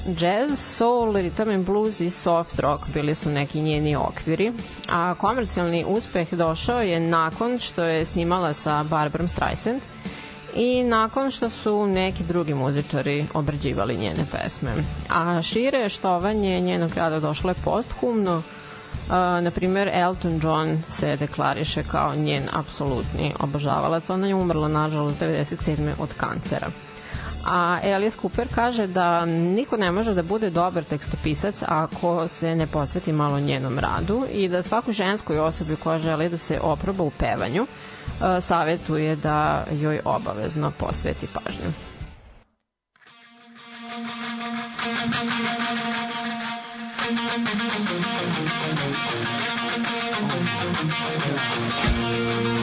Jazz, 0.07 0.59
soul, 0.59 1.13
rhythm 1.13 1.55
and 1.55 1.67
blues 1.67 2.01
i 2.01 2.11
soft 2.11 2.59
rock 2.59 2.85
bili 2.95 3.15
su 3.15 3.31
neki 3.31 3.61
njeni 3.61 3.97
okviri, 3.97 4.53
a 4.89 5.15
komercijalni 5.15 5.85
uspeh 5.89 6.35
došao 6.35 6.83
je 6.83 7.01
nakon 7.01 7.59
što 7.59 7.85
je 7.85 8.07
snimala 8.07 8.53
sa 8.53 8.83
Barbarom 8.83 9.29
Streisand 9.29 9.81
i 10.55 10.83
nakon 10.83 11.31
što 11.31 11.51
su 11.51 11.87
neki 11.87 12.23
drugi 12.23 12.55
muzičari 12.55 13.27
obrađivali 13.35 13.97
njene 13.97 14.25
pesme. 14.33 14.71
A 15.11 15.43
šire 15.43 15.89
štovanje 15.89 16.61
njenog 16.61 16.91
rada 16.97 17.21
došlo 17.21 17.51
je 17.51 17.55
posthumno, 17.65 18.43
na 19.43 19.51
primer, 19.51 19.91
Elton 19.93 20.41
John 20.43 20.83
se 20.89 21.17
deklariše 21.17 21.83
kao 21.83 22.15
njen 22.15 22.43
apsolutni 22.53 23.35
obožavalac. 23.41 24.11
Ona 24.11 24.27
je 24.27 24.35
umrla, 24.35 24.69
nažalost, 24.69 25.21
97. 25.21 25.93
od 25.99 26.09
kancera. 26.17 26.67
A 27.47 27.79
Alice 27.95 28.17
Cooper 28.21 28.49
kaže 28.55 28.87
da 28.87 29.25
niko 29.27 29.77
ne 29.77 29.93
može 29.93 30.15
da 30.15 30.23
bude 30.23 30.51
dobar 30.51 30.85
tekstopisac 30.85 31.55
ako 31.67 32.29
se 32.29 32.55
ne 32.55 32.67
posveti 32.67 33.13
malo 33.13 33.41
njenom 33.41 33.79
radu 33.79 34.27
i 34.33 34.49
da 34.49 34.63
svakoj 34.63 34.95
ženskoj 34.95 35.39
osobi 35.39 35.77
koja 35.77 35.99
želi 35.99 36.29
da 36.29 36.37
se 36.39 36.61
oproba 36.63 37.05
u 37.05 37.11
pevanju 37.11 37.63
uh, 37.63 37.69
savetuje 38.45 39.17
da 39.17 39.65
joj 39.73 40.01
obavezno 40.05 40.71
posveti 40.71 41.27
pažnju. 41.27 41.73
Welcome 44.89 45.31
to 46.23 46.38
the 47.09 47.15
jungle. 51.39 52.58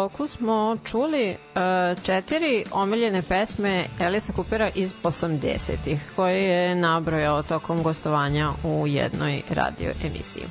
Bloku 0.00 0.28
smo 0.28 0.76
čuli 0.84 1.30
uh, 1.30 2.02
četiri 2.02 2.64
omiljene 2.72 3.22
pesme 3.22 3.84
Elisa 3.98 4.32
Coopera 4.32 4.70
iz 4.74 4.94
80-ih, 5.04 6.00
koje 6.16 6.42
je 6.44 6.74
nabrojao 6.74 7.42
tokom 7.42 7.82
gostovanja 7.82 8.50
u 8.64 8.86
jednoj 8.86 9.42
radio 9.50 9.90
emisiji. 10.04 10.44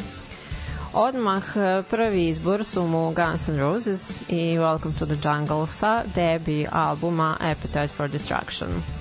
Odmah 0.93 1.43
e, 1.56 1.84
prvi 1.84 2.28
izbor 2.28 2.64
su 2.64 2.84
mu 2.84 3.12
Guns 3.12 3.47
N' 3.47 3.60
Roses 3.60 4.22
i 4.28 4.58
Welcome 4.58 5.00
to 5.00 5.06
the 5.06 5.16
Jungle 5.24 5.68
sa 5.68 6.04
debi 6.16 6.68
albuma 6.72 7.38
Appetite 7.41 7.88
for 7.88 8.10
Destruction. 8.10 8.99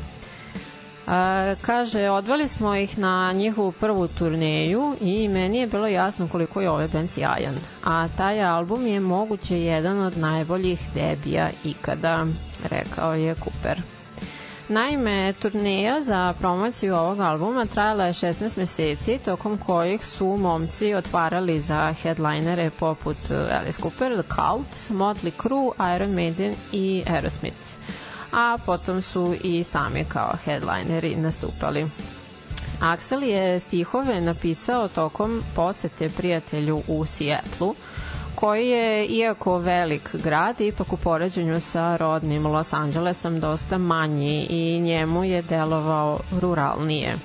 A, 1.09 1.54
kaže, 1.62 2.11
odvali 2.11 2.48
smo 2.48 2.74
ih 2.74 2.98
na 2.98 3.32
njihovu 3.32 3.72
prvu 3.72 4.09
turneju 4.09 4.96
i 5.00 5.28
meni 5.28 5.59
je 5.59 5.66
bilo 5.66 5.86
jasno 5.86 6.28
koliko 6.28 6.61
je 6.61 6.70
ovaj 6.70 6.88
band 6.88 7.11
sjajan. 7.11 7.54
A 7.84 8.09
taj 8.16 8.42
album 8.44 8.86
je 8.86 9.00
moguće 9.00 9.61
jedan 9.61 10.00
od 10.00 10.18
najboljih 10.18 10.80
debija 10.94 11.50
ikada, 11.64 12.26
rekao 12.70 13.14
je 13.14 13.34
Cooper. 13.34 13.82
Naime, 14.68 15.32
turneja 15.42 16.02
za 16.02 16.34
promociju 16.40 16.96
ovog 16.96 17.20
albuma 17.20 17.66
trajala 17.66 18.04
je 18.04 18.12
16 18.12 18.59
meseci, 18.59 19.18
tokom 19.24 19.59
kojih 19.59 20.06
su 20.06 20.26
momci 20.26 20.94
otvarali 20.94 21.61
za 21.61 21.94
headlinere 22.02 22.70
poput 22.70 23.16
Alice 23.30 23.82
Cooper, 23.82 24.22
The 24.22 24.34
Cult, 24.34 24.98
Motley 24.98 25.32
Crue, 25.42 25.94
Iron 25.96 26.11
Maiden 26.11 26.54
i 26.72 27.02
Aerosmith 27.06 27.78
a 28.33 28.59
potom 28.66 29.03
su 29.03 29.35
i 29.45 29.64
sami 29.64 30.05
kao 30.05 30.33
headlineri 30.45 31.16
nastupali. 31.16 31.87
Axel 32.81 33.22
je 33.22 33.61
stihove 33.61 34.20
napisao 34.20 34.89
tokom 34.89 35.43
posete 35.55 36.09
prijatelju 36.09 36.83
u 36.89 37.07
Sijetlu, 37.07 37.74
koji 38.35 38.68
je, 38.68 39.07
iako 39.07 39.59
velik 39.59 40.16
grad, 40.24 40.61
ipak 40.61 40.93
u 40.93 40.97
poređenju 40.97 41.61
sa 41.61 41.97
rodnim 41.97 42.47
Los 42.47 42.72
Angelesom 42.72 43.41
dosta 43.41 43.79
manji 43.79 44.47
i 44.51 44.81
njemu 44.81 45.24
je 45.24 45.43
delovao 45.43 46.20
ruralnije. 46.41 47.16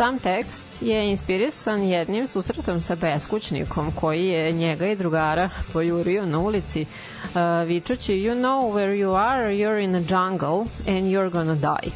Sam 0.00 0.18
tekst 0.18 0.62
je 0.82 1.10
inspirisan 1.10 1.82
jednim 1.82 2.28
susretom 2.28 2.80
sa 2.80 2.96
beskućnikom 2.96 3.92
koji 3.92 4.26
je 4.26 4.52
njega 4.52 4.86
i 4.86 4.96
drugara 4.96 5.50
pojurio 5.72 6.26
na 6.26 6.38
ulici 6.38 6.82
uh, 6.82 7.68
vičući 7.68 8.12
You 8.12 8.34
know 8.34 8.72
where 8.72 8.94
you 8.94 9.14
are, 9.14 9.50
you're 9.50 9.84
in 9.84 9.94
a 9.94 9.98
jungle 9.98 10.64
and 10.88 11.06
you're 11.06 11.30
gonna 11.30 11.54
die. 11.54 11.92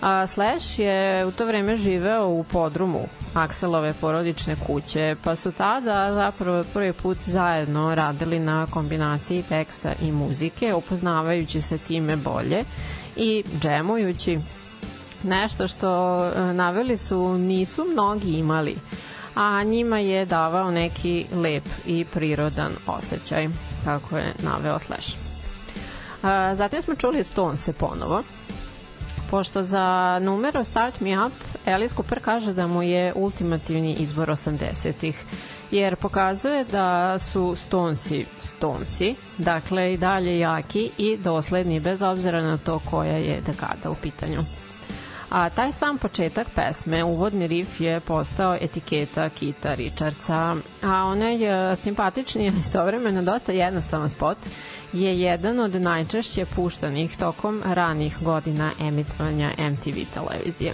A 0.00 0.26
Slash 0.26 0.78
je 0.78 1.26
u 1.26 1.32
to 1.32 1.46
vreme 1.46 1.76
živeo 1.76 2.28
u 2.28 2.44
podrumu 2.44 3.00
Akselove 3.34 3.94
porodične 4.00 4.56
kuće, 4.66 5.16
pa 5.24 5.36
su 5.36 5.52
tada 5.52 6.14
zapravo 6.14 6.64
prvi 6.72 6.92
put 6.92 7.18
zajedno 7.26 7.94
radili 7.94 8.38
na 8.38 8.66
kombinaciji 8.70 9.42
teksta 9.42 9.92
i 10.02 10.12
muzike, 10.12 10.74
upoznavajući 10.74 11.62
se 11.62 11.78
time 11.78 12.16
bolje 12.16 12.64
i 13.16 13.44
džemujući 13.60 14.38
nešto 15.22 15.68
što 15.68 16.24
e, 16.26 16.52
naveli 16.52 16.96
su 16.96 17.38
nisu 17.38 17.84
mnogi 17.84 18.30
imali, 18.30 18.76
a 19.34 19.62
njima 19.62 19.98
je 19.98 20.26
davao 20.26 20.70
neki 20.70 21.26
lep 21.34 21.64
i 21.86 22.04
prirodan 22.04 22.72
osjećaj, 22.86 23.48
kako 23.84 24.16
je 24.18 24.32
naveo 24.42 24.78
Slash. 24.78 25.08
A, 26.22 26.54
zatim 26.54 26.82
smo 26.82 26.94
čuli 26.94 27.24
Stonese 27.24 27.72
ponovo, 27.72 28.22
pošto 29.30 29.62
za 29.62 30.18
numero 30.22 30.64
Start 30.64 31.00
Me 31.00 31.26
Up 31.26 31.32
Alice 31.66 31.94
Cooper 31.94 32.20
kaže 32.20 32.52
da 32.52 32.66
mu 32.66 32.82
je 32.82 33.12
ultimativni 33.16 33.94
izbor 33.94 34.28
80-ih 34.28 35.24
jer 35.70 35.96
pokazuje 35.96 36.64
da 36.64 37.18
su 37.18 37.56
Stonesi 37.56 38.26
Stonesi, 38.42 39.14
dakle 39.38 39.94
i 39.94 39.96
dalje 39.96 40.38
jaki 40.38 40.90
i 40.98 41.16
dosledni 41.16 41.80
bez 41.80 42.02
obzira 42.02 42.42
na 42.42 42.58
to 42.58 42.78
koja 42.78 43.16
je 43.16 43.40
dekada 43.46 43.90
u 43.90 43.94
pitanju. 43.94 44.40
A 45.30 45.50
taj 45.50 45.72
sam 45.72 45.98
početak 45.98 46.46
pesme, 46.54 47.04
uvodni 47.04 47.46
rif 47.46 47.80
je 47.80 48.00
postao 48.00 48.56
etiketa 48.60 49.28
Kita 49.28 49.74
Richardsa, 49.74 50.56
a 50.82 51.04
onaj 51.04 51.38
simpatični 51.82 52.52
istovremeno 52.60 53.22
dosta 53.22 53.52
jednostavan 53.52 54.10
spot 54.10 54.38
je 54.92 55.20
jedan 55.20 55.60
od 55.60 55.74
najčešće 55.74 56.44
puštanih 56.44 57.16
tokom 57.16 57.62
ranih 57.66 58.16
godina 58.20 58.70
emitovanja 58.80 59.50
MTV 59.58 59.96
televizije. 60.14 60.72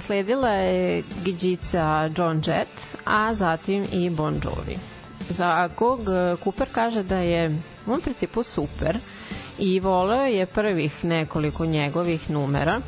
Sledila 0.00 0.48
je 0.48 1.02
Gidžica 1.24 2.10
John 2.16 2.42
Jett, 2.46 2.96
a 3.04 3.34
zatim 3.34 3.86
i 3.92 4.10
Bon 4.10 4.40
Jovi. 4.44 4.78
Za 5.28 5.68
kog 5.68 6.00
Cooper 6.44 6.68
kaže 6.72 7.02
da 7.02 7.16
je 7.16 7.58
u 7.86 7.98
principu 7.98 8.42
super, 8.42 8.98
i 9.58 9.80
voleo 9.80 10.26
je 10.26 10.46
prvih 10.46 11.04
nekoliko 11.04 11.66
njegovih 11.66 12.30
numera, 12.30 12.80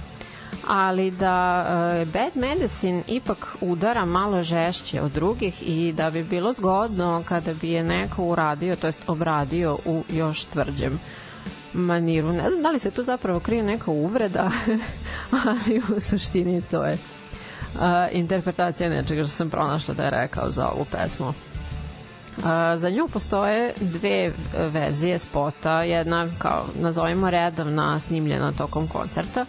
ali 0.68 1.10
da 1.10 1.66
e, 2.00 2.04
Bad 2.04 2.32
Medicine 2.34 3.02
ipak 3.06 3.56
udara 3.60 4.04
malo 4.04 4.42
žešće 4.42 5.00
od 5.00 5.12
drugih 5.12 5.62
i 5.68 5.92
da 5.92 6.10
bi 6.10 6.24
bilo 6.24 6.52
zgodno 6.52 7.22
kada 7.28 7.54
bi 7.54 7.70
je 7.70 7.84
neko 7.84 8.24
uradio, 8.24 8.76
to 8.76 8.86
jest 8.86 9.02
obradio 9.06 9.78
u 9.84 10.02
još 10.12 10.44
tvrđem 10.44 11.00
maniru. 11.72 12.32
Ne 12.32 12.50
znam 12.50 12.62
da 12.62 12.70
li 12.70 12.78
se 12.78 12.90
tu 12.90 13.02
zapravo 13.02 13.40
krije 13.40 13.62
neka 13.62 13.90
uvreda, 13.90 14.50
ali 15.46 15.82
u 15.96 16.00
suštini 16.00 16.62
to 16.70 16.84
je 16.84 16.92
uh, 17.74 17.80
interpretacija 18.12 18.90
nečega 18.90 19.22
što 19.22 19.30
sam 19.36 19.50
pronašla 19.50 19.94
da 19.94 20.04
je 20.04 20.10
rekao 20.10 20.50
za 20.50 20.68
ovu 20.68 20.84
pesmu. 20.84 21.32
Za 22.76 22.90
nju 22.90 23.08
postoje 23.12 23.72
dve 23.80 24.32
verzije 24.72 25.18
spota, 25.18 25.82
jedna 25.82 26.28
kao 26.38 26.64
nazovimo 26.80 27.30
redovna 27.30 28.00
snimljena 28.00 28.52
tokom 28.52 28.88
koncerta, 28.88 29.44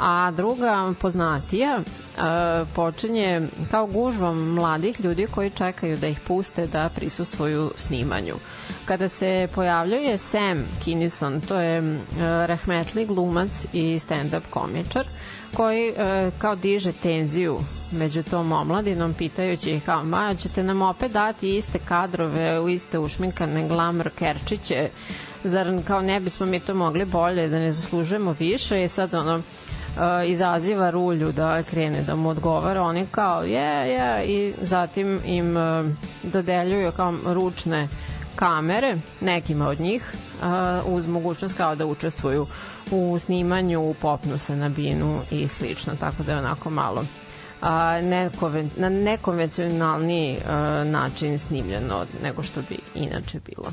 a 0.00 0.30
druga 0.30 0.92
poznatija 1.00 1.80
počinje 2.74 3.40
kao 3.70 3.86
gužvom 3.86 4.54
mladih 4.54 5.00
ljudi 5.00 5.26
koji 5.34 5.50
čekaju 5.50 5.96
da 5.96 6.06
ih 6.06 6.20
puste 6.20 6.66
da 6.66 6.88
prisustvuju 6.94 7.70
snimanju. 7.76 8.34
Kada 8.84 9.08
se 9.08 9.48
pojavljuje 9.54 10.18
Sam 10.18 10.64
Kinison, 10.84 11.40
to 11.40 11.58
je 11.58 11.98
rahmetli 12.46 13.06
glumac 13.06 13.50
i 13.72 13.98
stand-up 13.98 14.42
komičar, 14.50 15.06
koji 15.56 15.92
kao 16.38 16.56
diže 16.56 16.92
tenziju 16.92 17.58
među 17.92 18.22
tom 18.22 18.52
omladinom 18.52 19.14
pitajući 19.14 19.70
ih 19.70 19.84
kao, 19.84 20.04
ma, 20.04 20.34
ćete 20.34 20.62
nam 20.62 20.82
opet 20.82 21.12
dati 21.12 21.56
iste 21.56 21.78
kadrove 21.78 22.60
u 22.60 22.68
iste 22.68 22.98
ušminkane 22.98 23.68
glamor 23.68 24.10
kerčiće, 24.10 24.88
zar 25.44 25.66
kao 25.86 26.00
ne 26.02 26.20
bismo 26.20 26.46
mi 26.46 26.60
to 26.60 26.74
mogli 26.74 27.04
bolje, 27.04 27.48
da 27.48 27.58
ne 27.58 27.72
zaslužujemo 27.72 28.34
više? 28.38 28.84
I 28.84 28.88
sad 28.88 29.14
ono, 29.14 29.36
uh, 29.36 29.42
izaziva 30.30 30.90
rulju 30.90 31.32
da 31.32 31.62
krene 31.62 32.02
da 32.02 32.14
mu 32.14 32.28
odgovara, 32.28 32.82
oni 32.82 33.06
kao 33.10 33.42
je, 33.42 33.48
yeah, 33.48 33.82
je. 33.82 33.98
Yeah, 33.98 34.24
i 34.24 34.54
zatim 34.62 35.20
im 35.24 35.56
uh, 35.56 35.86
dodeljuju 36.22 36.92
kao 36.92 37.14
ručne 37.26 37.88
kamere, 38.36 38.96
nekima 39.20 39.68
od 39.68 39.80
njih, 39.80 40.12
uh, 40.84 40.94
uz 40.94 41.06
mogućnost 41.06 41.56
kao 41.56 41.74
da 41.74 41.86
učestvuju 41.86 42.46
u 42.90 43.18
snimanju, 43.18 43.94
popnu 44.00 44.38
se 44.38 44.56
na 44.56 44.68
binu 44.68 45.20
i 45.30 45.48
slično, 45.48 45.92
tako 46.00 46.22
da 46.22 46.32
je 46.32 46.38
onako 46.38 46.70
malo 46.70 47.04
a, 47.60 48.00
nekonven, 48.02 48.70
na 48.76 48.88
nekonvencionalni 48.88 50.38
a, 50.38 50.52
način 50.84 51.38
snimljeno 51.38 52.06
nego 52.22 52.42
što 52.42 52.60
bi 52.62 52.78
inače 52.94 53.40
bilo. 53.46 53.72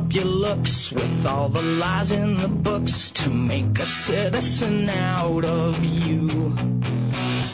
up 0.00 0.14
your 0.14 0.24
looks 0.24 0.92
with 0.92 1.26
all 1.26 1.48
the 1.48 1.62
lies 1.62 2.10
in 2.10 2.38
the 2.38 2.48
books 2.48 3.10
to 3.10 3.28
make 3.28 3.78
a 3.78 3.84
citizen 3.84 4.88
out 4.88 5.44
of 5.44 5.84
you. 5.84 6.56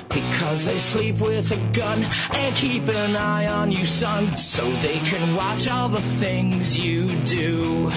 Because 0.09 0.67
they 0.67 0.79
sleep 0.79 1.19
with 1.21 1.51
a 1.51 1.61
gun 1.73 2.05
and 2.35 2.55
keep 2.55 2.85
an 2.89 3.17
eye 3.17 3.47
on 3.47 3.73
you, 3.73 3.85
son, 3.85 4.37
so 4.37 4.65
they 4.81 4.99
can 5.01 5.35
watch 5.35 5.69
all 5.69 5.89
the 5.89 6.07
things 6.23 6.79
you 6.79 7.17
do. 7.25 7.91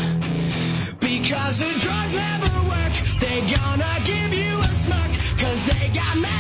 Because 1.00 1.60
the 1.60 1.74
drugs 1.80 2.16
never 2.16 2.56
work, 2.74 2.94
they 3.20 3.38
gonna 3.56 3.96
give 4.04 4.34
you 4.34 4.54
a 4.70 4.72
smirk, 4.84 5.12
cause 5.38 5.62
they 5.72 5.90
got 5.94 6.18
mad. 6.18 6.39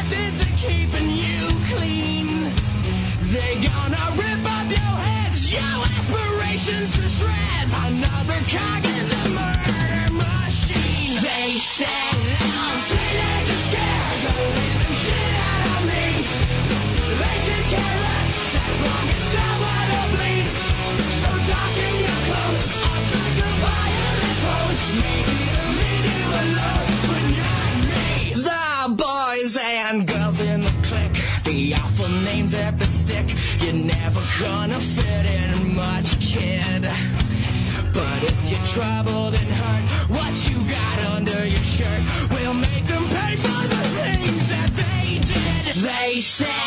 troubled 38.79 39.33
and 39.33 39.51
hurt. 39.59 39.83
What 40.09 40.35
you 40.49 40.57
got 40.69 40.99
under 41.15 41.45
your 41.45 41.65
shirt 41.75 42.03
will 42.31 42.53
make 42.53 42.85
them 42.87 43.05
pay 43.09 43.35
for 43.35 43.63
the 43.73 43.83
things 43.99 44.49
that 44.53 44.71
they 44.81 45.19
did. 45.19 45.75
They 45.83 46.19
said. 46.21 46.58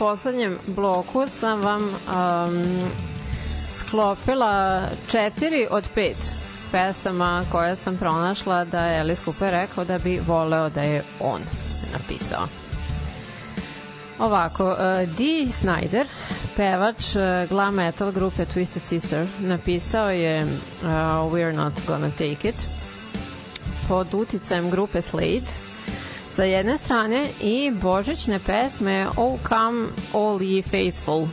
Poslednjem 0.00 0.58
bloku 0.66 1.26
sam 1.28 1.60
vam 1.60 1.82
um, 1.82 2.64
sklopila 3.76 4.82
četiri 5.10 5.66
od 5.70 5.84
pet 5.94 6.16
pesama 6.72 7.44
koje 7.52 7.76
sam 7.76 7.96
pronašla 7.96 8.64
da 8.64 8.86
je 8.86 9.00
Alice 9.00 9.22
Cooper 9.24 9.50
rekao 9.50 9.84
da 9.84 9.98
bi 9.98 10.20
voleo 10.26 10.68
da 10.68 10.82
je 10.82 11.02
on 11.20 11.40
napisao. 11.92 12.46
Ovako, 14.18 14.66
uh, 14.66 14.76
Dee 15.18 15.46
Snyder, 15.52 16.06
pevač 16.56 17.16
uh, 17.16 17.48
glam 17.48 17.74
metal 17.74 18.12
grupe 18.12 18.44
Twisted 18.44 18.82
Sister, 18.82 19.26
napisao 19.38 20.10
je 20.10 20.42
uh, 20.44 20.88
We're 21.32 21.52
Not 21.52 21.72
Gonna 21.86 22.10
Take 22.10 22.48
It 22.48 22.56
pod 23.88 24.14
uticajem 24.14 24.70
grupe 24.70 25.02
Slade 25.02 25.69
sa 26.34 26.44
jedne 26.44 26.78
strane 26.78 27.28
i 27.40 27.70
božićne 27.70 28.38
pesme 28.38 29.06
Oh 29.16 29.40
Come 29.48 29.86
All 30.14 30.38
Ye 30.38 30.62
Faithful 30.70 31.26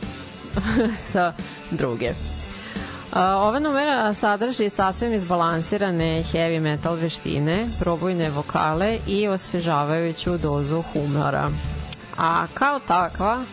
sa 1.12 1.32
druge. 1.70 2.12
Ova 3.12 3.58
numera 3.58 4.14
sadrži 4.14 4.70
sasvim 4.70 5.12
izbalansirane 5.12 6.24
heavy 6.32 6.60
metal 6.60 6.94
veštine, 6.94 7.66
probojne 7.80 8.30
vokale 8.30 8.98
i 9.06 9.28
osvežavajuću 9.28 10.38
dozu 10.38 10.82
humora. 10.92 11.50
A 12.18 12.46
kao 12.54 12.80
takva, 12.80 13.44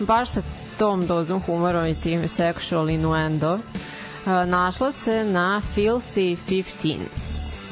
baš 0.00 0.28
sa 0.28 0.42
tom 0.78 1.06
dozom 1.06 1.40
humora 1.40 1.88
i 1.88 1.94
tim 1.94 2.22
sexual 2.22 2.94
innuendo, 2.94 3.58
našla 4.46 4.92
se 4.92 5.24
na 5.24 5.62
Filthy 5.76 6.36
15, 6.48 7.23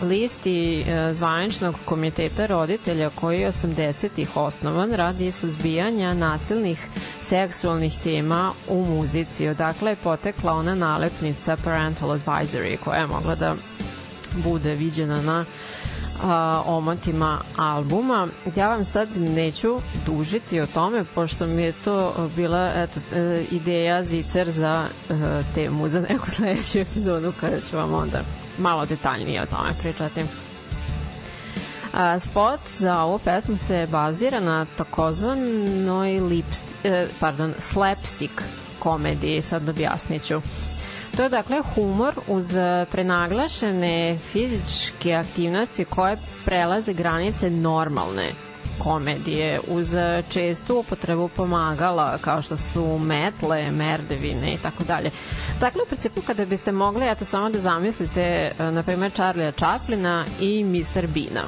listi 0.03 0.81
e, 0.81 1.15
zvaničnog 1.15 1.75
komiteta 1.85 2.47
roditelja 2.47 3.11
koji 3.11 3.41
je 3.41 3.53
80-ih 3.53 4.37
osnovan 4.37 4.93
radi 4.93 5.33
suzbijanja 5.33 6.15
nasilnih 6.15 6.87
seksualnih 7.29 7.95
tema 8.05 8.53
u 8.69 8.85
muzici. 8.85 9.49
Odakle 9.49 9.91
je 9.91 9.97
potekla 9.97 10.53
ona 10.53 10.75
nalepnica 10.75 11.57
Parental 11.65 12.09
Advisory 12.09 12.77
koja 12.85 13.01
je 13.01 13.07
mogla 13.07 13.35
da 13.35 13.55
bude 14.45 14.75
viđena 14.75 15.23
na 15.23 15.45
a, 16.25 16.63
omotima 16.67 17.39
albuma. 17.57 18.29
Ja 18.57 18.69
vam 18.69 18.85
sad 18.85 19.09
neću 19.17 19.81
dužiti 20.07 20.61
o 20.61 20.67
tome, 20.67 21.05
pošto 21.15 21.47
mi 21.47 21.63
je 21.63 21.73
to 21.85 22.29
bila 22.37 22.73
eto, 22.77 23.01
e, 23.15 23.45
ideja 23.51 24.05
zicer 24.05 24.51
za 24.51 24.85
e, 25.11 25.15
temu 25.55 25.89
za 25.89 26.01
neku 26.01 26.31
sledeću 26.37 26.79
epizodu 26.79 27.33
kada 27.41 27.61
ću 27.61 27.77
vam 27.77 27.95
onda 27.95 28.23
malo 28.59 28.87
detaljnije 28.87 29.43
o 29.43 29.47
tome 29.47 29.71
pričati. 29.83 30.25
A, 31.93 32.19
spot 32.19 32.61
za 32.79 33.01
ovu 33.03 33.19
pesmu 33.19 33.57
se 33.57 33.87
bazira 33.91 34.41
na 34.41 34.67
takozvanoj 34.77 36.21
lipst, 36.21 36.65
e, 36.85 37.07
pardon, 37.21 37.55
slapstick 37.59 38.43
komediji, 38.79 39.43
sad 39.43 39.69
objasnit 39.69 40.25
ću. 40.25 40.41
To 41.17 41.23
je 41.23 41.29
dakle 41.29 41.63
humor 41.75 42.15
uz 42.29 42.47
prenaglašene 42.91 44.19
fizičke 44.33 45.15
aktivnosti 45.15 45.85
koje 45.85 46.17
prelaze 46.45 46.93
granice 46.93 47.51
normalne 47.51 48.31
komedije 48.79 49.61
uz 49.69 49.95
čestu 50.31 50.79
upotrebu 50.79 51.29
pomagala 51.29 52.19
kao 52.19 52.43
što 52.43 52.57
su 52.57 52.99
metle, 52.99 53.71
merdevine 53.71 54.55
i 54.55 54.59
tako 54.59 54.85
dalje. 54.85 55.11
Dakle, 55.63 55.83
u 55.83 55.87
principu 55.87 56.21
kada 56.27 56.45
biste 56.45 56.73
mogli, 56.73 57.09
eto 57.09 57.25
samo 57.25 57.51
da 57.51 57.61
zamislite, 57.61 58.21
e, 58.59 58.71
na 58.71 58.83
primjer, 58.83 59.13
Charlie'a 59.13 59.53
Chaplina 59.59 60.25
i 60.41 60.65
Mr. 60.65 61.07
Beana 61.07 61.45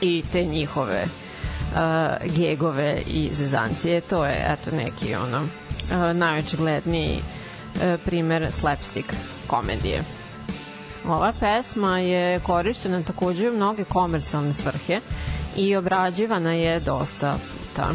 i 0.00 0.22
te 0.32 0.42
njihove 0.44 1.04
uh, 1.04 2.32
gegove 2.36 3.02
i 3.06 3.30
zezancije, 3.34 4.00
to 4.00 4.24
je 4.24 4.46
eto 4.48 4.76
neki 4.76 5.14
ono 5.14 5.38
uh, 5.42 6.16
najočigledniji 6.16 7.18
uh, 7.18 7.82
primer 8.04 8.52
slapstick 8.60 9.12
komedije. 9.46 10.02
Ova 11.08 11.32
pesma 11.40 11.98
je 11.98 12.40
korišćena 12.40 13.02
takođe 13.02 13.50
u 13.50 13.56
mnoge 13.56 13.84
komercijalne 13.84 14.54
svrhe 14.54 15.00
i 15.56 15.76
obrađivana 15.76 16.52
je 16.52 16.80
dosta 16.80 17.36
puta. 17.38 17.88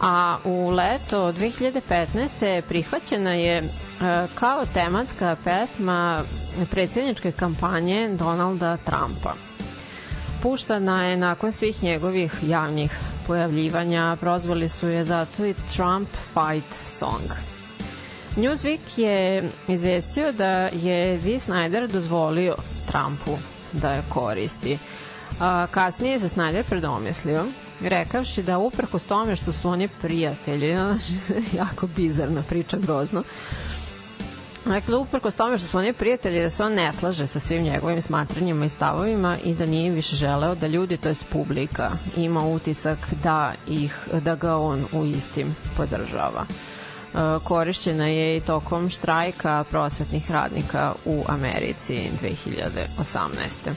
A 0.00 0.38
u 0.44 0.70
leto 0.70 1.32
2015. 1.32 2.60
prihvaćena 2.60 3.34
je 3.34 3.62
kao 4.34 4.66
tematska 4.74 5.36
pesma 5.44 6.22
predsjedničke 6.70 7.32
kampanje 7.32 8.08
Donalda 8.08 8.76
Trumpa. 8.76 9.32
Puštana 10.42 11.04
je 11.04 11.16
nakon 11.16 11.52
svih 11.52 11.82
njegovih 11.82 12.34
javnih 12.42 12.98
pojavljivanja, 13.26 14.16
prozvali 14.20 14.68
su 14.68 14.88
je 14.88 15.04
zato 15.04 15.44
i 15.44 15.54
Trump 15.54 16.08
Fight 16.08 16.74
Song. 16.88 17.30
Newsweek 18.36 18.78
je 18.96 19.50
izvestio 19.68 20.32
da 20.32 20.50
je 20.72 21.18
Dee 21.18 21.38
Snyder 21.38 21.86
dozvolio 21.86 22.54
Trumpu 22.90 23.38
da 23.72 23.92
je 23.92 24.02
koristi. 24.08 24.78
A, 25.40 25.66
kasnije 25.70 26.12
je 26.12 26.20
se 26.20 26.28
Snyder 26.28 26.62
predomislio, 26.62 27.44
rekavši 27.80 28.42
da 28.42 28.58
uprkos 28.58 29.04
tome 29.04 29.36
što 29.36 29.52
su 29.52 29.68
oni 29.68 29.88
prijatelji, 29.88 30.70
jako 31.60 31.86
bizarna 31.86 32.42
priča, 32.48 32.76
grozno, 32.76 33.22
Dakle, 34.64 34.96
uprkos 34.96 35.34
tome 35.34 35.58
što 35.58 35.66
su 35.66 35.78
oni 35.78 35.92
prijatelji, 35.92 36.42
da 36.42 36.50
se 36.50 36.64
on 36.64 36.72
ne 36.74 36.92
slaže 36.92 37.26
sa 37.26 37.40
svim 37.40 37.62
njegovim 37.62 38.02
smatranjima 38.02 38.64
i 38.64 38.68
stavovima 38.68 39.36
i 39.44 39.54
da 39.54 39.66
nije 39.66 39.90
više 39.90 40.16
želeo 40.16 40.54
da 40.54 40.66
ljudi, 40.66 40.96
to 40.96 41.08
jest 41.08 41.24
publika, 41.32 41.90
ima 42.16 42.44
utisak 42.46 42.98
da, 43.22 43.52
ih, 43.68 44.08
da 44.20 44.34
ga 44.34 44.56
on 44.56 44.84
u 44.92 45.04
istim 45.04 45.56
podržava. 45.76 46.44
E, 47.14 47.18
korišćena 47.44 48.06
je 48.06 48.36
i 48.36 48.40
tokom 48.40 48.90
štrajka 48.90 49.64
prosvetnih 49.70 50.30
radnika 50.30 50.92
u 51.04 51.24
Americi 51.28 52.10
2018. 52.22 53.72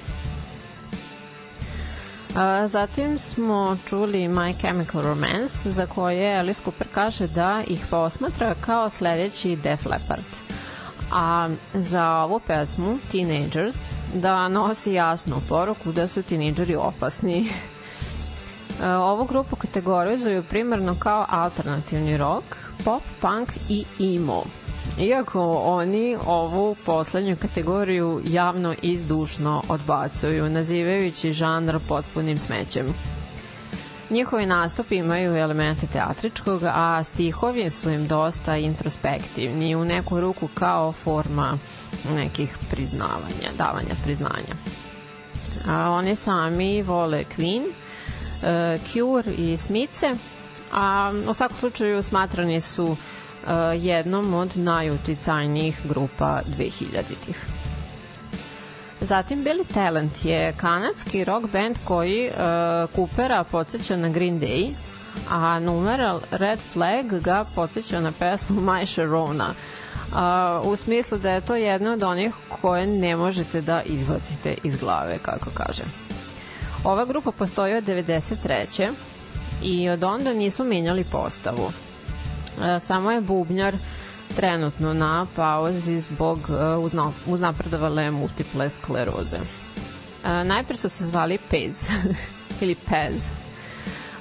A, 2.36 2.68
zatim 2.68 3.20
smo 3.20 3.78
čuli 3.90 4.28
My 4.28 4.60
Chemical 4.60 5.02
Romance, 5.02 5.72
za 5.72 5.86
koje 5.86 6.40
Alice 6.40 6.62
Cooper 6.64 6.88
kaže 6.94 7.28
da 7.28 7.64
ih 7.68 7.86
posmatra 7.90 8.56
kao 8.62 8.90
sledeći 8.90 9.56
Def 9.56 9.86
Leppard. 9.86 10.41
A 11.12 11.50
za 11.74 12.24
ovu 12.24 12.40
pesmu, 12.40 12.98
Teenagers, 13.12 13.76
da 14.14 14.48
nosi 14.48 14.94
jasnu 14.94 15.42
poruku 15.50 15.92
da 15.92 16.08
su 16.08 16.24
tinejdžeri 16.24 16.76
opasni. 16.76 17.50
E, 18.84 18.88
Ovu 18.88 19.26
grupu 19.26 19.56
kategorizuju 19.56 20.44
primarno 20.44 20.96
kao 21.00 21.26
alternativni 21.30 22.18
rock, 22.18 22.46
pop, 22.86 23.02
punk 23.22 23.50
i 23.70 23.86
emo. 24.16 24.44
Iako 25.00 25.42
oni 25.66 26.18
ovu 26.26 26.76
poslednju 26.86 27.36
kategoriju 27.42 28.22
javno 28.26 28.76
izdušno 28.82 29.64
odbacuju, 29.70 30.50
nazivajući 30.50 31.34
žanr 31.34 31.78
potpunim 31.88 32.40
smećem. 32.40 32.94
Njihovi 34.12 34.46
nastupi 34.46 34.96
imaju 34.96 35.36
elemente 35.36 35.88
teatričkog, 35.88 36.64
a 36.64 37.04
stihovi 37.04 37.70
su 37.70 37.90
im 37.90 38.08
dosta 38.08 38.58
introspektivni, 38.58 39.76
u 39.76 39.86
neku 39.86 40.22
ruku 40.22 40.48
kao 40.54 40.92
forma 40.92 41.58
nekih 42.16 42.58
priznavanja, 42.72 43.50
davanja 43.58 43.96
priznanja. 44.04 44.56
A 45.68 45.90
oni 45.90 46.16
sami 46.16 46.82
vole 46.82 47.24
Queen, 47.38 47.64
e, 48.44 48.78
Cure 48.94 49.34
i 49.34 49.58
Smice, 49.58 50.16
a 50.72 51.12
u 51.30 51.34
svakom 51.34 51.58
slučaju 51.58 52.04
smatrani 52.04 52.62
su 52.62 52.86
uh, 52.86 52.96
jednom 53.76 54.34
od 54.34 54.58
najuticajnijih 54.58 55.80
grupa 55.90 56.42
2000-ih. 56.58 57.51
Zatim 59.02 59.44
Billy 59.44 59.64
Talent 59.74 60.26
je 60.26 60.54
kanadski 60.58 61.24
rock 61.24 61.48
band 61.52 61.78
koji 61.84 62.28
uh, 62.30 62.36
Coopera 62.96 63.44
podsjeća 63.44 63.98
na 63.98 64.10
Green 64.10 64.40
Day, 64.40 64.74
a 65.30 65.60
numeral 65.60 66.20
Red 66.32 66.60
Flag 66.74 67.06
ga 67.06 67.46
podsjeća 67.56 68.00
na 68.00 68.12
pesmu 68.12 68.62
My 68.62 68.86
Sharona, 68.86 69.50
uh, 69.50 70.72
u 70.72 70.76
smislu 70.76 71.18
da 71.18 71.32
je 71.32 71.42
to 71.42 71.56
jedna 71.56 71.94
od 71.94 72.04
onih 72.04 72.34
koje 72.62 72.88
ne 72.88 73.16
možete 73.16 73.62
da 73.62 73.82
izbacite 73.82 74.56
iz 74.64 74.76
glave, 74.76 75.18
kako 75.22 75.50
kažem. 75.50 75.86
Ova 76.84 77.06
grupa 77.06 77.32
postoji 77.32 77.76
od 77.76 77.84
93 77.84 78.92
i 79.64 79.90
od 79.90 80.04
onda 80.04 80.34
nisu 80.34 80.64
menjali 80.64 81.04
postavu. 81.04 81.72
E, 82.64 82.80
samo 82.80 83.12
je 83.12 83.22
bubnjar 83.22 83.76
trenutno 84.36 84.94
na 84.94 85.28
pauzi 85.36 86.00
zbog 86.00 86.40
e, 86.50 86.76
uzna, 86.76 87.12
uznapredovale 87.26 88.12
multiple 88.12 88.70
skleroze. 88.70 89.38
E, 89.38 90.44
najpre 90.44 90.78
su 90.78 90.90
se 90.90 91.06
zvali 91.06 91.38
Pez 91.50 91.76
ili 92.62 92.76
Pez. 92.76 93.30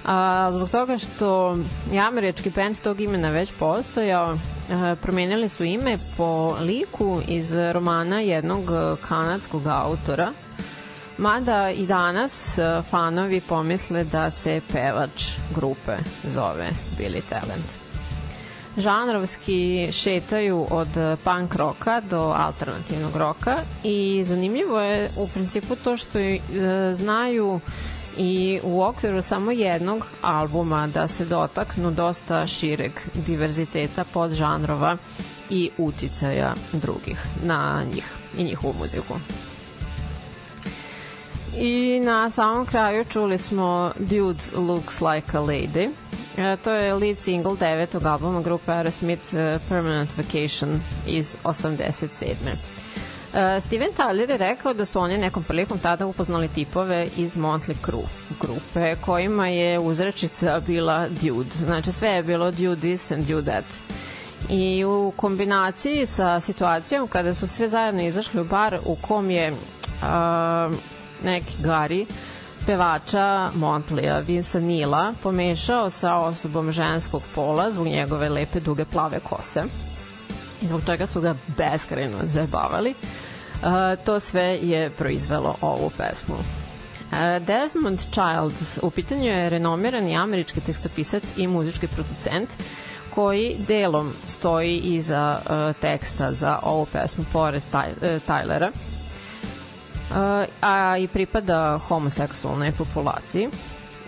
A, 0.05 0.51
zbog 0.53 0.71
toga 0.71 0.99
što 0.99 1.59
je 1.93 2.01
američki 2.01 2.51
band 2.51 2.79
tog 2.79 3.01
imena 3.01 3.31
već 3.31 3.53
postojao, 3.59 4.39
a, 4.73 4.97
promenili 5.03 5.49
su 5.49 5.65
ime 5.65 5.99
po 6.17 6.57
liku 6.61 7.21
iz 7.29 7.53
romana 7.53 8.21
jednog 8.21 8.65
kanadskog 9.09 9.67
autora 9.67 10.33
Mada 11.21 11.71
i 11.71 11.87
danas 11.87 12.59
e, 12.59 12.83
fanovi 12.91 13.41
pomisle 13.41 14.05
da 14.05 14.31
se 14.31 14.61
pevač 14.73 15.33
grupe 15.55 15.97
zove 16.25 16.71
Billy 16.99 17.21
Talent. 17.29 17.80
Žanrovski 18.77 19.89
šetaju 19.93 20.67
od 20.71 20.89
punk 21.25 21.55
roka 21.55 22.01
do 22.01 22.35
alternativnog 22.37 23.17
roka 23.17 23.57
i 23.85 24.25
zanimljivo 24.27 24.81
je 24.81 25.11
u 25.17 25.29
principu 25.29 25.77
to 25.77 25.97
što 25.97 26.19
e, 26.19 26.41
znaju 26.95 27.61
i 28.19 28.61
u 28.63 28.83
okviru 28.83 29.23
samo 29.23 29.51
jednog 29.51 30.07
albuma 30.23 30.87
da 30.87 31.09
se 31.09 31.25
dotaknu 31.25 31.91
dosta 31.91 32.47
šireg 32.47 32.93
diverziteta 33.27 34.05
podžanrova 34.05 34.97
i 35.51 35.71
uticaja 35.79 36.55
drugih 36.73 37.27
na 37.45 37.85
njih 37.95 38.05
i 38.39 38.45
njihovu 38.45 38.75
muziku. 38.81 39.15
I 41.57 42.01
na 42.05 42.31
samom 42.31 42.67
kraju 42.67 43.05
čuli 43.05 43.39
smo 43.39 43.93
Dude 43.99 44.43
Looks 44.57 45.01
Like 45.01 45.39
a 45.39 45.41
Lady. 45.41 45.91
E, 46.41 46.57
to 46.57 46.73
je 46.73 46.95
lead 46.95 47.19
single 47.19 47.57
devetog 47.57 48.07
albuma 48.07 48.41
grupe 48.41 48.73
Aerosmith 48.73 49.35
uh, 49.35 49.61
Permanent 49.69 50.11
Vacation 50.17 50.81
iz 51.07 51.37
87. 51.45 52.35
Uh, 53.33 53.63
Steven 53.67 53.91
Tyler 53.97 54.31
je 54.31 54.37
rekao 54.37 54.75
da 54.75 54.85
su 54.85 55.01
oni 55.01 55.19
nekom 55.19 55.43
prilikom 55.43 55.79
tada 55.79 56.07
upoznali 56.07 56.49
tipove 56.49 57.09
iz 57.17 57.37
Motley 57.37 57.77
Crue 57.85 58.05
grupe 58.41 58.97
kojima 59.01 59.49
je 59.49 59.79
uzrečica 59.79 60.61
bila 60.67 61.09
Dude. 61.09 61.51
Znači 61.65 61.93
sve 61.93 62.09
je 62.09 62.23
bilo 62.23 62.51
Dude 62.51 62.81
this 62.81 63.11
and 63.11 63.27
Dude 63.27 63.51
that. 63.51 63.65
I 64.49 64.85
u 64.85 65.13
kombinaciji 65.17 66.07
sa 66.07 66.41
situacijom 66.41 67.09
kada 67.09 67.35
su 67.35 67.47
sve 67.47 67.69
zajedno 67.69 68.03
izašli 68.03 68.41
u 68.41 68.45
bar 68.45 68.79
u 68.85 68.97
kom 68.97 69.31
je 69.31 69.53
uh, 69.53 69.59
neki 71.25 71.55
Gari, 71.63 72.07
pevača 72.71 73.51
Montlija 73.55 74.19
Vinsa 74.19 74.61
Nila 74.61 75.15
pomešao 75.23 75.91
sa 75.91 76.17
osobom 76.17 76.73
ženskog 76.73 77.23
pola 77.35 77.71
zbog 77.71 77.87
njegove 77.87 78.29
lepe 78.29 78.61
duge 78.61 78.85
plave 78.85 79.21
kose. 79.21 79.63
I 80.63 80.67
zbog 80.67 80.83
toga 80.85 81.07
su 81.07 81.21
ga 81.21 81.35
beskrajno 81.57 82.19
zabavali. 82.25 82.91
Uh, 82.91 84.05
to 84.05 84.21
sve 84.21 84.59
je 84.63 84.91
proizvelo 84.91 85.57
ovu 85.61 85.91
pesmu. 85.99 86.35
E, 87.13 87.41
Desmond 87.41 87.99
Child 87.99 88.53
u 88.83 88.91
pitanju 88.91 89.25
je 89.25 89.51
renomirani 89.51 90.17
američki 90.17 90.61
tekstopisac 90.61 91.23
i 91.37 91.47
muzički 91.47 91.87
producent 91.87 92.49
koji 93.15 93.57
delom 93.69 94.13
stoji 94.27 94.77
iza 94.79 95.41
uh, 95.41 95.81
teksta 95.81 96.33
za 96.33 96.59
ovu 96.63 96.87
pesmu 96.93 97.25
pored 97.33 97.63
Taj, 97.73 97.91
uh, 97.91 98.23
Tylera 98.29 98.69
uh, 98.69 99.00
a 100.63 100.97
i 100.99 101.07
pripada 101.07 101.79
homoseksualnoj 101.79 102.73
populaciji 102.73 103.49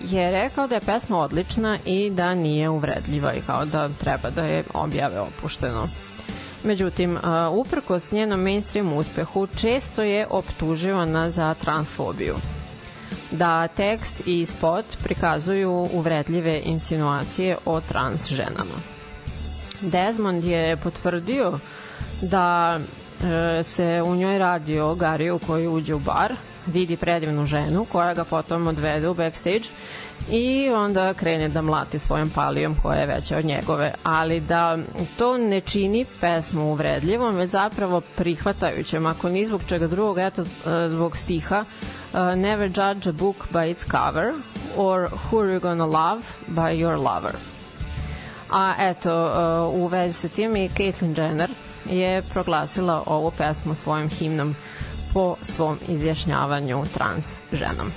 je 0.01 0.31
rekao 0.31 0.67
da 0.67 0.75
je 0.75 0.81
pesma 0.81 1.19
odlična 1.19 1.79
i 1.85 2.11
da 2.11 2.35
nije 2.35 2.69
uvredljiva 2.69 3.35
i 3.35 3.41
kao 3.41 3.65
da 3.65 3.89
treba 3.89 4.31
da 4.31 4.45
je 4.45 4.65
objave 4.75 5.21
opušteno. 5.21 5.89
Međutim, 6.65 7.19
uprkos 7.53 8.11
njenom 8.11 8.41
mainstream 8.41 8.93
uspehu, 8.93 9.47
često 9.47 10.03
je 10.03 10.27
optuživana 10.31 11.31
za 11.31 11.55
transfobiju 11.55 12.35
da 13.31 13.69
tekst 13.69 14.23
i 14.27 14.47
spot 14.47 14.85
prikazuju 15.05 15.89
uvredljive 15.93 16.61
insinuacije 16.65 17.57
o 17.65 17.81
trans 17.81 18.27
ženama. 18.27 18.79
Desmond 19.81 20.45
je 20.45 20.77
potvrdio 20.77 21.59
da 22.21 22.79
se 23.63 24.03
u 24.05 24.15
njoj 24.15 24.39
radi 24.39 24.81
o 24.81 24.95
Gariju 24.95 25.39
koji 25.47 25.69
uđe 25.69 25.95
u 25.95 25.99
bar, 25.99 26.35
vidi 26.67 26.97
predivnu 26.97 27.47
ženu 27.47 27.85
koja 27.85 28.15
ga 28.15 28.25
potom 28.25 28.67
odvede 28.67 29.09
u 29.09 29.15
backstage 29.15 29.65
i 30.31 30.71
onda 30.75 31.15
krene 31.15 31.49
da 31.49 31.63
mlati 31.63 31.99
svojom 31.99 32.31
palijom 32.31 32.77
koja 32.83 32.99
je 32.99 33.07
veća 33.07 33.39
od 33.39 33.45
njegove, 33.45 33.93
ali 34.03 34.41
da 34.41 34.79
to 35.19 35.39
ne 35.39 35.61
čini 35.61 36.05
pesmu 36.21 36.71
uvredljivom, 36.71 37.35
već 37.35 37.51
zapravo 37.51 38.01
prihvatajućem, 38.01 39.07
ako 39.07 39.29
ni 39.29 39.47
zbog 39.47 39.61
čega 39.69 39.87
drugog, 39.87 40.19
eto, 40.19 40.43
e, 40.43 40.89
zbog 40.89 41.17
stiha 41.17 41.61
uh, 41.61 41.67
Never 42.37 42.69
judge 42.69 43.07
a 43.07 43.13
book 43.13 43.49
by 43.53 43.71
its 43.71 43.85
cover 43.85 44.35
or 44.77 45.09
Who 45.09 45.41
are 45.41 45.49
you 45.49 45.61
gonna 45.61 45.87
love 45.87 46.23
by 46.49 46.73
your 46.73 46.99
lover. 46.99 47.35
A 48.51 48.75
eto, 48.79 49.73
u 49.75 49.87
vezi 49.87 50.13
sa 50.13 50.29
tim 50.29 50.57
i 50.57 50.69
Caitlyn 50.69 51.19
Jenner 51.19 51.51
je 51.91 52.23
proglasila 52.23 53.03
ovu 53.07 53.31
pesmu 53.31 53.75
svojim 53.75 54.09
himnom 54.09 54.55
po 55.15 55.37
svom 55.43 55.79
izjašnjavanju 55.89 56.85
trans 56.95 57.25
ženom. 57.53 57.91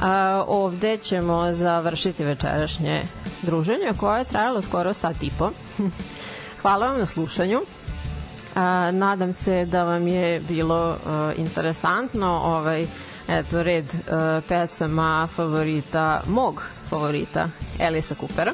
A, 0.00 0.44
ovde 0.48 0.96
ćemo 0.96 1.52
završiti 1.52 2.24
večerašnje 2.24 3.02
druženje 3.42 3.92
koje 3.96 4.18
je 4.18 4.24
trajalo 4.24 4.62
skoro 4.62 4.94
sat 4.94 5.22
i 5.22 5.30
po. 5.38 5.50
Hvala 6.62 6.86
vam 6.86 6.98
na 6.98 7.06
slušanju. 7.06 7.60
A, 8.54 8.90
nadam 8.90 9.32
se 9.32 9.64
da 9.64 9.84
vam 9.84 10.06
je 10.08 10.40
bilo 10.40 10.90
uh, 10.90 10.98
interesantno 11.38 12.40
ovaj 12.44 12.86
eto 13.28 13.62
red 13.62 13.84
uh, 13.84 13.94
pesama 14.48 15.28
favorita 15.36 16.20
mog 16.26 16.62
favorita 16.90 17.48
Elisa 17.80 18.14
Coopera. 18.14 18.52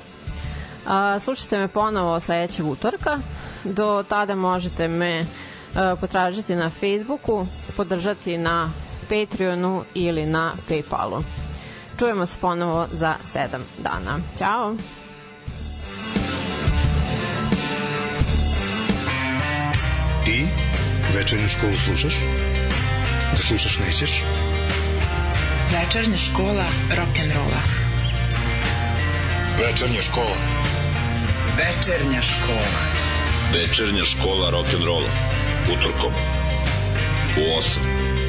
A, 0.87 1.19
slušajte 1.21 1.59
me 1.59 1.69
ponovo 1.69 2.21
sledećeg 2.21 2.67
utorka. 2.67 3.19
Do 3.65 4.05
tada 4.09 4.35
možete 4.35 4.89
me 4.89 5.21
uh, 5.21 6.01
potražiti 6.01 6.55
na 6.55 6.71
Facebooku, 6.71 7.47
podržati 7.77 8.39
na 8.39 8.71
Patreonu 9.09 9.85
ili 9.95 10.27
na 10.27 10.53
Paypalu. 10.69 11.23
Čujemo 11.99 12.27
se 12.27 12.37
ponovo 12.41 12.87
za 12.91 13.15
7 13.35 13.59
dana. 13.79 14.19
Ćao! 14.39 14.77
Ti 20.25 20.47
večernju 21.15 21.49
školu 21.49 21.73
slušaš? 21.73 22.15
Da 23.31 23.43
slušaš 23.43 23.79
nećeš? 23.79 24.23
Večernja 25.73 26.19
škola 26.19 26.65
rock'n'rolla. 26.91 27.63
Večernja 29.59 30.03
škola. 30.03 30.37
Večernja 31.57 32.23
škola. 32.23 33.12
Večernja 33.53 34.05
škola 34.05 34.51
rock'n'rolla. 34.51 35.13
Utorkom. 35.73 36.13
U 37.37 37.59
8. 37.59 38.22